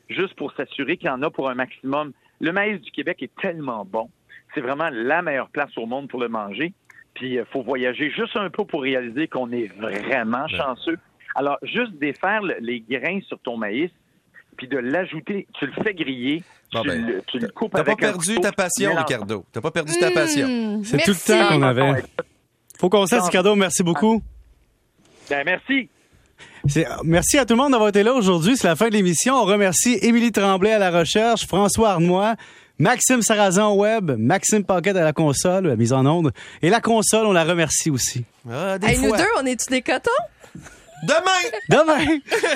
juste 0.09 0.35
pour 0.35 0.53
s'assurer 0.53 0.97
qu'il 0.97 1.09
y 1.09 1.11
en 1.11 1.23
a 1.23 1.31
pour 1.31 1.51
un 1.51 1.55
maximum. 1.55 2.13
Le 2.41 2.53
maïs 2.53 2.81
du 2.81 2.93
Québec 2.93 3.23
est 3.23 3.35
tellement 3.41 3.85
bon. 3.85 4.09
c'est 4.55 4.61
vraiment 4.61 4.89
la 4.93 5.21
meilleure 5.23 5.49
place 5.51 5.77
au 5.77 5.87
monde 5.87 6.09
pour 6.09 6.21
le 6.21 6.29
manger. 6.29 6.73
Puis 7.15 7.35
il 7.35 7.45
faut 7.53 7.63
voyager 7.63 8.11
juste 8.11 8.37
un 8.37 8.51
peu 8.51 8.65
pour 8.65 8.83
réaliser 8.83 9.27
qu'on 9.27 9.51
est 9.51 9.67
vraiment 9.81 10.47
chanceux. 10.47 10.97
Alors, 11.35 11.59
juste 11.63 11.93
défaire 12.01 12.43
le- 12.43 12.57
les 12.61 12.81
grains 12.89 13.21
sur 13.29 13.39
ton 13.41 13.57
maïs, 13.57 13.91
puis 14.57 14.69
de 14.69 14.79
l'ajouter, 14.79 15.47
tu 15.59 15.67
le 15.67 15.73
fais 15.85 15.95
griller, 15.95 16.43
Bon, 16.73 16.83
tu, 16.83 16.89
ben, 16.89 17.07
le, 17.07 17.23
tu 17.27 17.39
le 17.39 17.49
coupes 17.49 17.73
T'as 17.73 17.83
pas 17.85 17.93
avec 17.93 18.05
un 18.05 18.13
perdu 18.13 18.35
ta 18.41 18.53
passion. 18.53 18.95
Ricardo. 18.97 19.45
T'as 19.53 19.61
pas 19.61 19.71
perdu 19.71 19.93
ta 19.99 20.11
passion. 20.11 20.47
Hmm, 20.47 20.85
C'est 20.85 20.99
tout 21.03 21.11
le 21.13 21.27
temps 21.27 21.49
qu'on 21.49 21.63
avait. 21.63 22.03
Faut 22.79 22.89
qu'on 22.89 23.07
sache, 23.07 23.25
Ricardo. 23.25 23.55
Merci 23.57 23.83
beaucoup. 23.83 24.23
Ben, 25.29 25.43
merci. 25.45 25.89
Merci 27.05 27.39
à 27.39 27.47
tout 27.47 27.55
le 27.55 27.59
monde 27.63 27.73
d'avoir 27.73 27.89
été 27.89 28.03
là 28.03 28.13
aujourd'hui. 28.13 28.57
C'est 28.57 28.69
la 28.69 28.77
fin 28.77 28.89
de 28.89 28.95
l'émission. 28.95 29.35
On 29.35 29.45
remercie 29.45 29.99
Émilie 30.03 30.31
Tremblay 30.33 30.73
à 30.73 30.79
la 30.79 30.91
recherche, 30.91 31.47
François 31.47 31.91
Arnois, 31.93 32.35
Maxime 32.79 33.23
Sarrazin 33.23 33.67
au 33.67 33.81
web, 33.83 34.11
Maxime 34.19 34.65
Paquette 34.65 34.97
à 34.97 35.05
la 35.05 35.13
console, 35.13 35.67
la 35.69 35.77
mise 35.77 35.93
en 35.93 36.05
onde. 36.07 36.33
Et 36.63 36.71
la 36.71 36.81
console, 36.81 37.27
on 37.27 37.33
la 37.33 37.45
remercie 37.45 37.91
aussi. 37.91 38.25
Ah, 38.51 38.79
des 38.79 38.89
Hey, 38.89 38.99
nous 38.99 39.17
deux, 39.17 39.25
on 39.41 39.47
est-tu 39.47 39.71
des 39.71 39.83
cotons? 39.83 40.11
Demain! 41.03 41.51
Demain! 41.71 42.23